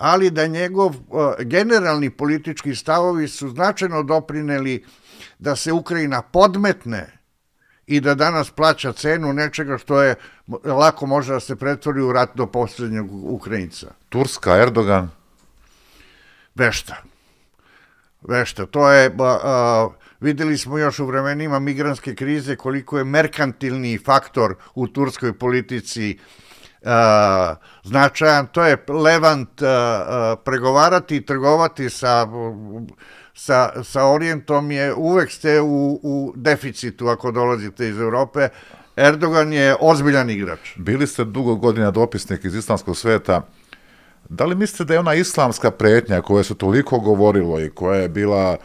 ali 0.00 0.30
da 0.30 0.46
njegov 0.46 0.94
generalni 1.38 2.10
politički 2.10 2.74
stavovi 2.74 3.28
su 3.28 3.48
značajno 3.48 4.02
doprineli 4.02 4.84
da 5.38 5.56
se 5.56 5.72
Ukrajina 5.72 6.22
podmetne 6.22 7.18
i 7.86 8.00
da 8.00 8.14
danas 8.14 8.50
plaća 8.50 8.92
cenu 8.92 9.32
nečega 9.32 9.78
što 9.78 10.02
je 10.02 10.14
lako 10.64 11.06
može 11.06 11.32
da 11.32 11.40
se 11.40 11.56
pretvori 11.56 12.00
u 12.02 12.12
rat 12.12 12.30
do 12.34 12.46
poslednjeg 12.46 13.12
Ukrajinca. 13.12 13.86
Turska, 14.08 14.56
Erdogan? 14.56 15.10
Vešta. 16.54 16.96
Vešta. 18.22 18.66
To 18.66 18.90
je... 18.90 19.16
A, 19.18 19.88
Videli 20.20 20.58
smo 20.58 20.78
još 20.78 20.98
u 20.98 21.06
vremenima 21.06 21.58
migranske 21.58 22.14
krize 22.14 22.56
koliko 22.56 22.98
je 22.98 23.04
merkantilni 23.04 23.98
faktor 23.98 24.54
u 24.74 24.88
turskoj 24.88 25.32
politici 25.32 26.18
značajan, 27.84 28.46
to 28.46 28.64
je 28.64 28.84
Levant 28.88 29.62
pregovarati 30.44 31.16
i 31.16 31.26
trgovati 31.26 31.90
sa 31.90 32.26
sa, 33.40 33.84
sa 33.84 34.06
Orijentom 34.06 34.70
je 34.70 34.94
uvek 34.94 35.30
ste 35.30 35.60
u, 35.60 36.00
u 36.02 36.32
deficitu 36.36 37.08
ako 37.08 37.30
dolazite 37.30 37.88
iz 37.88 37.98
Europe. 37.98 38.48
Erdogan 38.96 39.52
je 39.52 39.76
ozbiljan 39.80 40.30
igrač. 40.30 40.76
Bili 40.76 41.06
ste 41.06 41.24
dugo 41.24 41.54
godina 41.56 41.90
dopisnik 41.90 42.44
iz 42.44 42.54
islamskog 42.54 42.96
sveta. 42.96 43.42
Da 44.28 44.44
li 44.44 44.54
mislite 44.54 44.84
da 44.84 44.94
je 44.94 45.00
ona 45.00 45.14
islamska 45.14 45.70
pretnja 45.70 46.20
koja 46.20 46.44
se 46.44 46.54
toliko 46.54 46.98
govorilo 46.98 47.60
i 47.60 47.70
koja 47.70 48.00
je 48.00 48.08
bila 48.08 48.56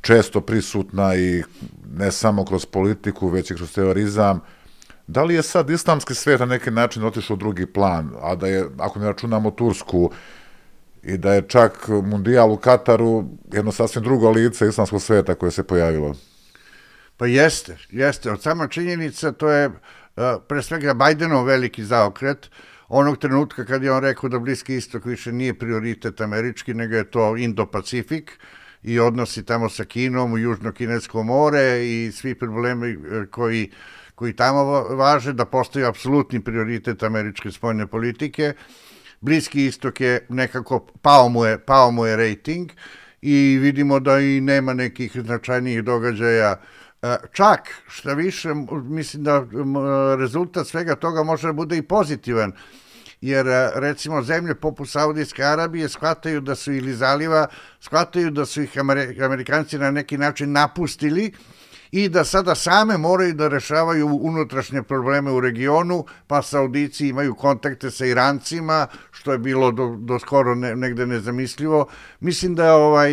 često 0.00 0.40
prisutna 0.40 1.14
i 1.14 1.42
ne 1.96 2.12
samo 2.12 2.44
kroz 2.44 2.66
politiku, 2.66 3.28
već 3.28 3.50
i 3.50 3.54
kroz 3.54 3.72
terorizam, 3.72 4.40
da 5.10 5.22
li 5.22 5.34
je 5.34 5.42
sad 5.42 5.70
islamski 5.70 6.14
svet 6.14 6.40
na 6.40 6.46
neki 6.46 6.70
način 6.70 7.04
otišao 7.04 7.34
u 7.34 7.38
drugi 7.38 7.66
plan, 7.66 8.10
a 8.22 8.34
da 8.34 8.46
je, 8.46 8.66
ako 8.78 8.98
ne 8.98 9.06
računamo 9.06 9.50
Tursku, 9.50 10.10
i 11.02 11.16
da 11.18 11.34
je 11.34 11.48
čak 11.48 11.88
mundijal 11.88 12.52
u 12.52 12.56
Kataru 12.56 13.24
jedno 13.52 13.72
sasvim 13.72 14.04
drugo 14.04 14.30
lice 14.30 14.68
islamskog 14.68 15.02
sveta 15.02 15.34
koje 15.34 15.50
se 15.50 15.62
pojavilo. 15.62 16.14
Pa 17.16 17.26
jeste, 17.26 17.76
jeste. 17.90 18.30
Od 18.30 18.42
sama 18.42 18.68
činjenica 18.68 19.32
to 19.32 19.48
je 19.50 19.66
uh, 19.66 19.72
pre 20.48 20.62
svega 20.62 20.94
Bajdenov 20.94 21.44
veliki 21.44 21.84
zaokret, 21.84 22.50
onog 22.88 23.18
trenutka 23.18 23.64
kad 23.64 23.82
je 23.82 23.92
on 23.92 24.02
rekao 24.02 24.28
da 24.28 24.38
Bliski 24.38 24.76
istok 24.76 25.04
više 25.04 25.32
nije 25.32 25.58
prioritet 25.58 26.20
američki, 26.20 26.74
nego 26.74 26.96
je 26.96 27.10
to 27.10 27.20
Indo-Pacifik 27.20 28.30
i 28.82 29.00
odnosi 29.00 29.44
tamo 29.44 29.68
sa 29.68 29.84
Kinom 29.84 30.32
u 30.32 30.38
Južno-Kinesko 30.38 31.22
more 31.22 31.86
i 31.86 32.12
svi 32.12 32.34
problemi 32.34 32.90
e, 32.90 33.26
koji, 33.30 33.70
koji 34.20 34.32
tamo 34.36 34.62
važe, 35.00 35.32
da 35.32 35.46
postoji 35.48 35.84
apsolutni 35.88 36.42
prioritet 36.44 37.02
američke 37.02 37.50
spoljne 37.50 37.86
politike. 37.86 38.52
Bliski 39.20 39.64
istok 39.66 40.00
je 40.00 40.26
nekako, 40.28 40.80
pao 41.02 41.28
mu 41.28 41.44
je, 41.44 41.58
pao 41.58 41.90
mu 41.90 42.04
je 42.06 42.16
rating 42.16 42.70
i 43.22 43.58
vidimo 43.62 44.00
da 44.00 44.18
i 44.20 44.40
nema 44.40 44.74
nekih 44.74 45.16
značajnijih 45.16 45.84
događaja 45.84 46.50
e, 47.02 47.16
Čak, 47.32 47.70
šta 47.88 48.14
više, 48.14 48.48
mislim 48.84 49.24
da 49.24 49.46
rezultat 50.18 50.66
svega 50.66 50.96
toga 50.96 51.22
može 51.22 51.46
da 51.46 51.52
bude 51.52 51.78
i 51.78 51.82
pozitivan, 51.82 52.52
jer 53.20 53.48
e, 53.48 53.70
recimo 53.74 54.22
zemlje 54.22 54.54
poput 54.54 54.88
Saudijske 54.88 55.44
Arabije 55.44 55.88
shvataju 55.88 56.40
da 56.40 56.54
su 56.54 56.72
ili 56.72 56.92
zaliva, 56.92 57.46
shvataju 57.80 58.30
da 58.30 58.46
su 58.46 58.62
ih 58.62 58.76
Amerikanci 59.24 59.78
na 59.78 59.90
neki 59.90 60.18
način 60.18 60.52
napustili 60.52 61.32
i 61.92 62.08
da 62.08 62.24
sada 62.24 62.54
same 62.54 62.98
moraju 62.98 63.34
da 63.34 63.48
rešavaju 63.48 64.06
unutrašnje 64.06 64.82
probleme 64.82 65.30
u 65.30 65.40
regionu, 65.40 66.04
pa 66.26 66.42
Saudici 66.42 67.08
imaju 67.08 67.34
kontakte 67.34 67.90
sa 67.90 68.06
Irancima, 68.06 68.86
što 69.10 69.32
je 69.32 69.38
bilo 69.38 69.70
do, 69.70 69.96
do 69.98 70.18
skoro 70.18 70.54
ne, 70.54 70.76
negde 70.76 71.06
nezamislivo. 71.06 71.86
Mislim 72.20 72.54
da 72.54 72.74
ovaj, 72.74 73.12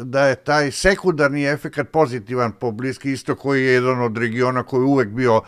da 0.00 0.26
je 0.26 0.34
taj 0.34 0.70
sekundarni 0.70 1.44
efekat 1.44 1.88
pozitivan 1.88 2.52
po 2.52 2.70
Bliski 2.70 3.12
istok, 3.12 3.38
koji 3.38 3.64
je 3.64 3.72
jedan 3.72 4.02
od 4.02 4.16
regiona 4.16 4.62
koji 4.62 4.80
je 4.80 4.84
uvek 4.84 5.08
bio 5.08 5.42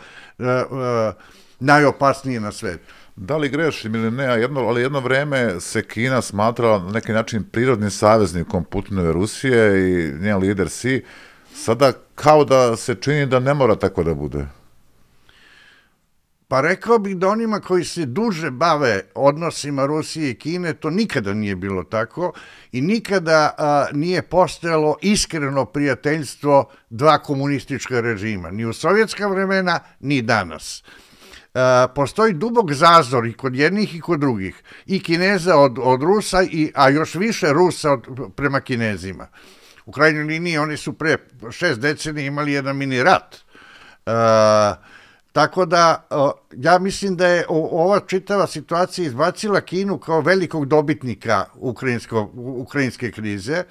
najopasniji 1.59 2.39
na 2.39 2.51
svetu. 2.51 2.93
Da 3.15 3.37
li 3.37 3.49
grešim 3.49 3.95
ili 3.95 4.11
ne, 4.11 4.23
jedno, 4.23 4.61
ali 4.61 4.81
jedno 4.81 4.99
vreme 4.99 5.59
se 5.59 5.83
Kina 5.83 6.21
smatrala 6.21 6.79
na 6.79 6.91
neki 6.91 7.11
način 7.11 7.43
prirodnim 7.43 7.89
saveznikom 7.89 8.63
Putinove 8.63 9.13
Rusije 9.13 9.89
i 9.89 10.13
njen 10.21 10.37
lider 10.37 10.69
Si, 10.69 11.03
sada 11.55 11.93
kao 12.15 12.45
da 12.45 12.75
se 12.75 12.95
čini 12.95 13.25
da 13.25 13.39
ne 13.39 13.53
mora 13.53 13.75
tako 13.75 14.03
da 14.03 14.13
bude. 14.13 14.45
Pa 16.47 16.61
rekao 16.61 16.99
bih 16.99 17.17
da 17.17 17.29
onima 17.29 17.59
koji 17.59 17.83
se 17.83 18.05
duže 18.05 18.51
bave 18.51 19.01
odnosima 19.15 19.85
Rusije 19.85 20.29
i 20.29 20.35
Kine, 20.35 20.73
to 20.73 20.89
nikada 20.89 21.33
nije 21.33 21.55
bilo 21.55 21.83
tako 21.83 22.33
i 22.71 22.81
nikada 22.81 23.55
a, 23.57 23.85
nije 23.93 24.21
postojalo 24.21 24.97
iskreno 25.01 25.65
prijateljstvo 25.65 26.69
dva 26.89 27.17
komunistička 27.17 28.01
režima, 28.01 28.51
ni 28.51 28.65
u 28.65 28.73
sovjetska 28.73 29.27
vremena, 29.27 29.79
ni 29.99 30.21
danas. 30.21 30.83
A, 31.53 31.87
postoji 31.95 32.33
dubog 32.33 32.73
zazor 32.73 33.25
i 33.25 33.33
kod 33.33 33.55
jednih 33.55 33.95
i 33.95 34.01
kod 34.01 34.19
drugih, 34.19 34.63
i 34.85 35.03
Kineza 35.03 35.57
od, 35.57 35.79
od 35.81 36.01
Rusa, 36.01 36.43
i, 36.43 36.71
a 36.75 36.89
još 36.89 37.15
više 37.15 37.53
Rusa 37.53 37.91
od, 37.91 38.07
prema 38.35 38.61
Kinezima. 38.61 39.27
U 39.85 39.91
krajnjoj 39.91 40.23
liniji 40.23 40.57
oni 40.57 40.77
su 40.77 40.93
pre 40.93 41.17
šest 41.51 41.79
decenija 41.79 42.27
imali 42.27 42.51
jedan 42.51 42.77
mini 42.77 43.03
rat. 43.03 43.35
E, 43.35 44.11
tako 45.31 45.65
da, 45.65 46.07
ja 46.51 46.79
mislim 46.79 47.15
da 47.15 47.27
je 47.27 47.45
ova 47.49 47.99
čitava 48.07 48.47
situacija 48.47 49.05
izbacila 49.07 49.61
Kinu 49.61 49.97
kao 49.97 50.21
velikog 50.21 50.65
dobitnika 50.65 51.45
ukrajinsko, 51.55 52.31
ukrajinske 52.35 53.11
krize, 53.11 53.63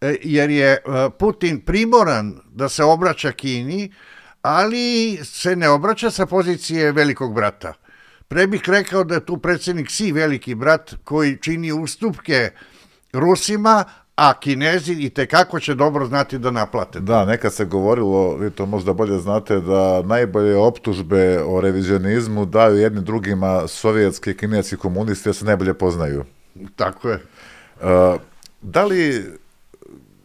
e, 0.00 0.16
jer 0.22 0.50
je 0.50 0.72
e, 0.72 0.78
Putin 1.18 1.60
primoran 1.60 2.40
da 2.52 2.68
se 2.68 2.84
obraća 2.84 3.32
Kini, 3.32 3.92
ali 4.42 5.18
se 5.24 5.56
ne 5.56 5.68
obraća 5.68 6.10
sa 6.10 6.26
pozicije 6.26 6.92
velikog 6.92 7.34
brata. 7.34 7.74
Pre 8.28 8.46
bih 8.46 8.62
rekao 8.66 9.04
da 9.04 9.14
je 9.14 9.26
tu 9.26 9.38
predsednik 9.38 9.90
Si 9.90 10.12
veliki 10.12 10.54
brat 10.54 10.94
koji 11.04 11.38
čini 11.42 11.72
ustupke 11.72 12.50
Rusima, 13.12 13.84
a 14.18 14.34
Kinezi 14.34 14.92
i 14.92 15.10
te 15.10 15.26
kako 15.26 15.60
će 15.60 15.74
dobro 15.74 16.06
znati 16.06 16.38
da 16.38 16.50
naplate. 16.50 17.00
Da, 17.00 17.24
nekad 17.24 17.52
se 17.54 17.64
govorilo, 17.64 18.36
vi 18.36 18.50
to 18.50 18.66
možda 18.66 18.92
bolje 18.92 19.18
znate, 19.18 19.60
da 19.60 20.02
najbolje 20.02 20.56
optužbe 20.56 21.42
o 21.46 21.60
revizionizmu 21.60 22.44
daju 22.44 22.76
jednim 22.76 23.04
drugima 23.04 23.68
sovjetski 23.68 24.30
i 24.30 24.36
kineski 24.36 24.76
komunisti, 24.76 25.28
da 25.28 25.32
se 25.32 25.44
najbolje 25.44 25.74
poznaju. 25.74 26.24
Tako 26.76 27.08
je. 27.08 27.14
Uh, 27.80 28.20
da 28.62 28.84
li, 28.84 29.24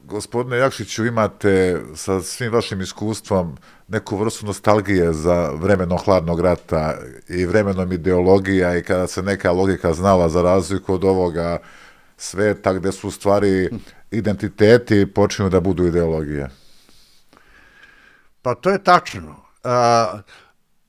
gospodine 0.04 0.58
Jakšiću, 0.58 1.06
imate 1.06 1.82
sa 1.96 2.22
svim 2.22 2.54
vašim 2.54 2.82
iskustvom 2.82 3.58
neku 3.88 4.18
vrstu 4.18 4.46
nostalgije 4.46 5.14
za 5.14 5.52
vremenom 5.52 5.98
hladnog 5.98 6.40
rata 6.40 6.98
i 7.30 7.46
vremenom 7.46 7.92
ideologija 7.92 8.78
i 8.78 8.84
kada 8.84 9.08
se 9.08 9.22
neka 9.22 9.52
logika 9.52 9.94
znala 9.94 10.30
za 10.30 10.42
razliku 10.42 10.94
od 10.94 11.04
ovoga 11.04 11.60
sveta 12.24 12.74
gde 12.74 12.92
su 12.92 13.12
stvari 13.12 13.70
identiteti 14.12 15.14
počinju 15.14 15.50
da 15.50 15.60
budu 15.60 15.88
ideologije. 15.88 16.50
Pa 18.42 18.56
to 18.56 18.70
je 18.70 18.84
tačno. 18.84 19.36
A, 19.64 20.20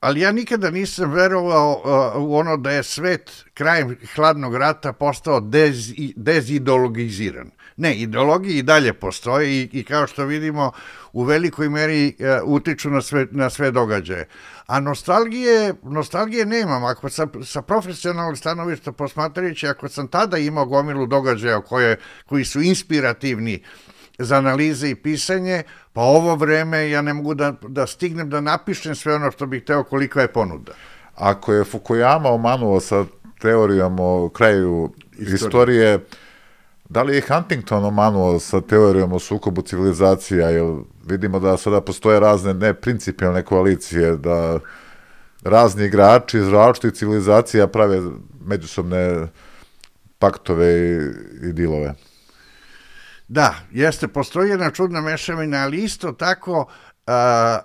ali 0.05 0.21
ja 0.21 0.31
nikada 0.31 0.69
nisam 0.69 1.11
verovao 1.11 1.81
a, 1.85 2.19
u 2.19 2.35
ono 2.35 2.57
da 2.57 2.71
je 2.71 2.83
svet 2.83 3.45
krajem 3.53 3.97
hladnog 4.15 4.55
rata 4.55 4.93
postao 4.93 5.39
dez, 5.39 5.93
dezideologiziran. 6.15 7.51
Ne, 7.77 7.95
ideologije 7.95 8.57
i 8.59 8.63
dalje 8.63 8.93
postoje 8.93 9.49
i, 9.49 9.69
i 9.71 9.83
kao 9.83 10.07
što 10.07 10.25
vidimo 10.25 10.71
u 11.13 11.23
velikoj 11.23 11.69
meri 11.69 12.15
uh, 12.19 12.53
utiču 12.53 12.89
na 12.89 13.01
sve, 13.01 13.27
na 13.31 13.49
sve 13.49 13.71
događaje. 13.71 14.27
A 14.67 14.79
nostalgije, 14.79 15.73
nostalgije 15.83 16.45
nemam. 16.45 16.85
Ako 16.85 17.09
sam 17.09 17.31
sa 17.43 17.61
profesionalnog 17.61 18.37
stanovišta 18.37 18.91
posmatrajući, 18.91 19.67
ako 19.67 19.89
sam 19.89 20.07
tada 20.07 20.37
imao 20.37 20.65
gomilu 20.65 21.05
događaja 21.05 21.61
koje, 21.61 21.97
koji 22.25 22.45
su 22.45 22.61
inspirativni 22.61 23.63
za 24.19 24.37
analize 24.37 24.89
i 24.89 24.95
pisanje, 24.95 25.63
pa 25.93 26.01
ovo 26.01 26.35
vreme 26.35 26.89
ja 26.89 27.01
ne 27.01 27.13
mogu 27.13 27.33
da, 27.33 27.53
da 27.67 27.87
stignem 27.87 28.29
da 28.29 28.41
napišem 28.41 28.95
sve 28.95 29.15
ono 29.15 29.31
što 29.31 29.45
bih 29.45 29.63
teo 29.63 29.83
koliko 29.83 30.19
je 30.19 30.27
ponuda. 30.27 30.71
Ako 31.15 31.53
je 31.53 31.63
Fukuyama 31.63 32.29
omanuo 32.29 32.79
sa 32.79 33.05
teorijom 33.41 33.99
o 33.99 34.29
kraju 34.29 34.93
istorije, 35.11 35.35
istorije 35.35 35.99
Da 36.89 37.03
li 37.03 37.15
je 37.15 37.21
Huntington 37.21 37.85
omanuo 37.85 38.39
sa 38.39 38.61
teorijom 38.61 39.13
o 39.13 39.19
sukobu 39.19 39.61
civilizacija, 39.61 40.49
jer 40.49 40.75
vidimo 41.05 41.39
da 41.39 41.57
sada 41.57 41.81
postoje 41.81 42.19
razne 42.19 42.53
neprincipijalne 42.53 43.43
koalicije, 43.43 44.17
da 44.17 44.59
razni 45.43 45.85
igrači 45.85 46.37
iz 46.37 46.47
različitih 46.47 46.93
civilizacija 46.93 47.67
prave 47.67 48.01
međusobne 48.45 49.27
paktove 50.19 50.67
i, 50.67 50.99
i 51.49 51.53
dilove. 51.53 51.93
Da, 53.27 53.55
jeste, 53.71 54.07
postoji 54.07 54.49
jedna 54.49 54.71
čudna 54.71 55.01
mešavina, 55.01 55.57
ali 55.57 55.83
isto 55.83 56.11
tako 56.11 56.67
a, 57.07 57.59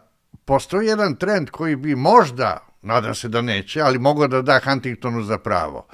postoji 0.44 0.86
jedan 0.86 1.16
trend 1.16 1.50
koji 1.50 1.76
bi 1.76 1.94
možda, 1.94 2.66
nadam 2.82 3.14
se 3.14 3.28
da 3.28 3.42
neće, 3.42 3.80
ali 3.80 3.98
mogao 3.98 4.28
da 4.28 4.42
da 4.42 4.60
Huntingtonu 4.64 5.22
za 5.22 5.38
pravo. 5.38 5.86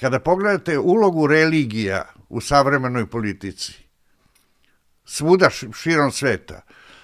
Kada 0.00 0.20
pogledate 0.20 0.78
ulogu 0.78 1.26
religija 1.26 2.04
u 2.28 2.40
savremenoj 2.40 3.06
politici, 3.06 3.72
svuda 5.04 5.50
širom 5.50 6.10
sveta, 6.12 6.60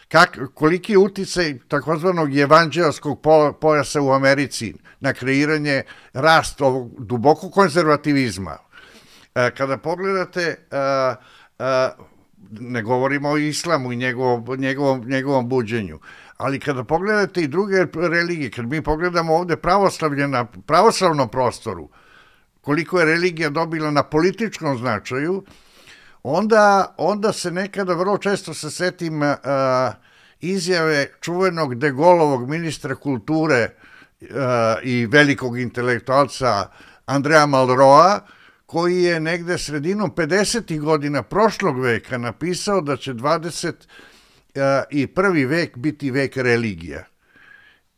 kak, 0.08 0.38
koliki 0.54 0.92
je 0.92 0.98
uticaj 0.98 1.58
takozvanog 1.68 2.36
evanđelskog 2.36 3.22
pojasa 3.60 4.00
u 4.00 4.12
Americi 4.12 4.74
na 5.00 5.12
kreiranje 5.12 5.82
rast 6.12 6.60
ovog 6.60 7.04
dubokog 7.04 7.52
konzervativizma. 7.52 8.58
E, 9.34 9.50
kada 9.50 9.78
pogledate, 9.78 10.42
e, 10.42 10.56
ne 12.50 12.82
govorimo 12.82 13.28
o 13.28 13.36
islamu 13.36 13.92
i 13.92 13.96
njegovom, 13.96 14.44
njegovom, 14.58 15.08
njegovom 15.08 15.48
buđenju, 15.48 15.98
ali 16.36 16.60
kada 16.60 16.84
pogledate 16.84 17.40
i 17.40 17.48
druge 17.48 17.86
religije, 17.94 18.50
kad 18.50 18.66
mi 18.66 18.82
pogledamo 18.82 19.34
ovde 19.34 19.56
pravoslavlje 19.56 20.28
na 20.28 20.44
pravoslavnom 20.44 21.28
prostoru, 21.28 21.88
koliko 22.60 23.00
je 23.00 23.06
religija 23.06 23.50
dobila 23.50 23.90
na 23.90 24.02
političkom 24.02 24.78
značaju, 24.78 25.44
onda, 26.22 26.94
onda 26.98 27.32
se 27.32 27.50
nekada 27.50 27.94
vrlo 27.94 28.18
često 28.18 28.54
se 28.54 28.70
setim 28.70 29.22
uh, 29.22 29.38
izjave 30.40 31.06
čuvenog 31.20 31.74
de 31.74 31.90
Golovog 31.90 32.48
ministra 32.48 32.94
kulture 32.94 33.68
uh, 34.20 34.26
i 34.82 35.06
velikog 35.06 35.58
intelektualca 35.58 36.70
Andreja 37.06 37.46
Malroa, 37.46 38.20
koji 38.70 39.02
je 39.02 39.20
negde 39.20 39.58
sredinom 39.58 40.10
50. 40.10 40.80
godina 40.80 41.22
prošlog 41.22 41.80
veka 41.80 42.18
napisao 42.18 42.80
da 42.80 42.96
će 42.96 43.14
20 43.14 43.72
i 44.90 45.06
prvi 45.06 45.44
vek 45.44 45.76
biti 45.76 46.10
vek 46.10 46.36
religija. 46.36 47.04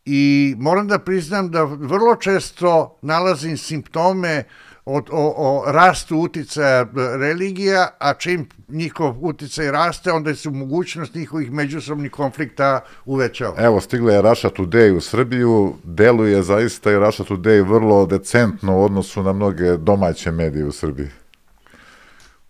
I 0.04 0.54
moram 0.58 0.88
da 0.88 0.98
priznam 0.98 1.50
da 1.50 1.64
vrlo 1.64 2.16
često 2.16 2.98
nalazim 3.02 3.56
simptome 3.56 4.44
od, 4.44 4.44
o, 4.84 5.02
o 5.36 5.72
rastu 5.72 6.18
uticaja 6.18 6.86
religija, 7.18 7.88
a 7.98 8.14
čim 8.14 8.48
njihov 8.68 9.16
uticaj 9.20 9.70
raste, 9.70 10.12
onda 10.12 10.34
se 10.34 10.50
mogućnost 10.50 11.14
njihovih 11.14 11.52
međusobnih 11.52 12.10
konflikta 12.10 12.80
uvećava. 13.04 13.54
Evo, 13.58 13.80
stigla 13.80 14.12
je 14.12 14.22
Russia 14.22 14.50
Today 14.50 14.96
u 14.96 15.00
Srbiju, 15.00 15.74
deluje 15.84 16.42
zaista 16.42 16.92
i 16.92 16.98
Russia 16.98 17.24
Today 17.24 17.68
vrlo 17.68 18.06
decentno 18.06 18.78
u 18.78 18.84
odnosu 18.84 19.22
na 19.22 19.32
mnoge 19.32 19.76
domaće 19.76 20.30
medije 20.30 20.64
u 20.64 20.72
Srbiji. 20.72 21.08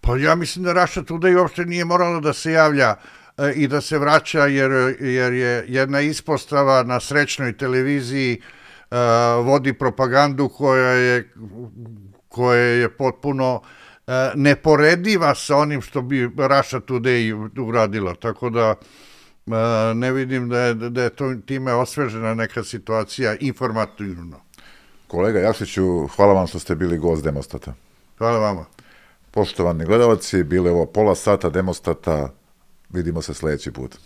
Pa 0.01 0.17
ja 0.17 0.35
mislim 0.35 0.65
da 0.65 0.73
Russia 0.73 1.03
Today 1.03 1.39
uopšte 1.39 1.65
nije 1.65 1.85
morala 1.85 2.21
da 2.21 2.33
se 2.33 2.53
javlja 2.53 2.95
e, 3.39 3.53
i 3.53 3.69
da 3.69 3.81
se 3.81 3.99
vraća, 3.99 4.47
jer, 4.47 4.97
jer 5.01 5.33
je 5.33 5.65
jedna 5.69 6.01
ispostava 6.01 6.83
na 6.83 7.01
srećnoj 7.01 7.57
televiziji 7.57 8.41
uh, 8.41 8.97
vodi 9.47 9.73
propagandu 9.73 10.49
koja 10.49 10.91
je 10.91 11.33
koja 12.33 12.63
je 12.63 12.89
potpuno 12.97 13.55
uh, 13.55 14.13
neporediva 14.35 15.35
sa 15.35 15.57
onim 15.57 15.83
što 15.83 16.03
bi 16.03 16.25
Russia 16.25 16.81
Today 16.81 17.51
uradila, 17.61 18.15
tako 18.15 18.51
da 18.51 18.71
uh, 19.47 19.53
ne 19.95 20.13
vidim 20.13 20.49
da 20.49 20.61
je, 20.61 20.75
da 20.75 21.03
je 21.03 21.11
to 21.11 21.35
time 21.47 21.73
osvežena 21.73 22.35
neka 22.35 22.65
situacija 22.65 23.37
informativno. 23.41 24.41
Kolega 25.07 25.39
Jakšiću, 25.39 26.07
hvala 26.07 26.33
vam 26.33 26.47
što 26.47 26.59
ste 26.59 26.75
bili 26.75 26.99
gost 26.99 27.25
Demostata. 27.25 27.75
Hvala 28.19 28.39
vama. 28.39 28.65
Poštovani 29.31 29.85
gledalci, 29.85 30.43
bile 30.43 30.71
ovo 30.71 30.87
pola 30.87 31.15
sata 31.15 31.51
Demostata, 31.51 32.29
vidimo 32.89 33.23
se 33.23 33.35
sledeći 33.35 33.71
put. 33.73 33.99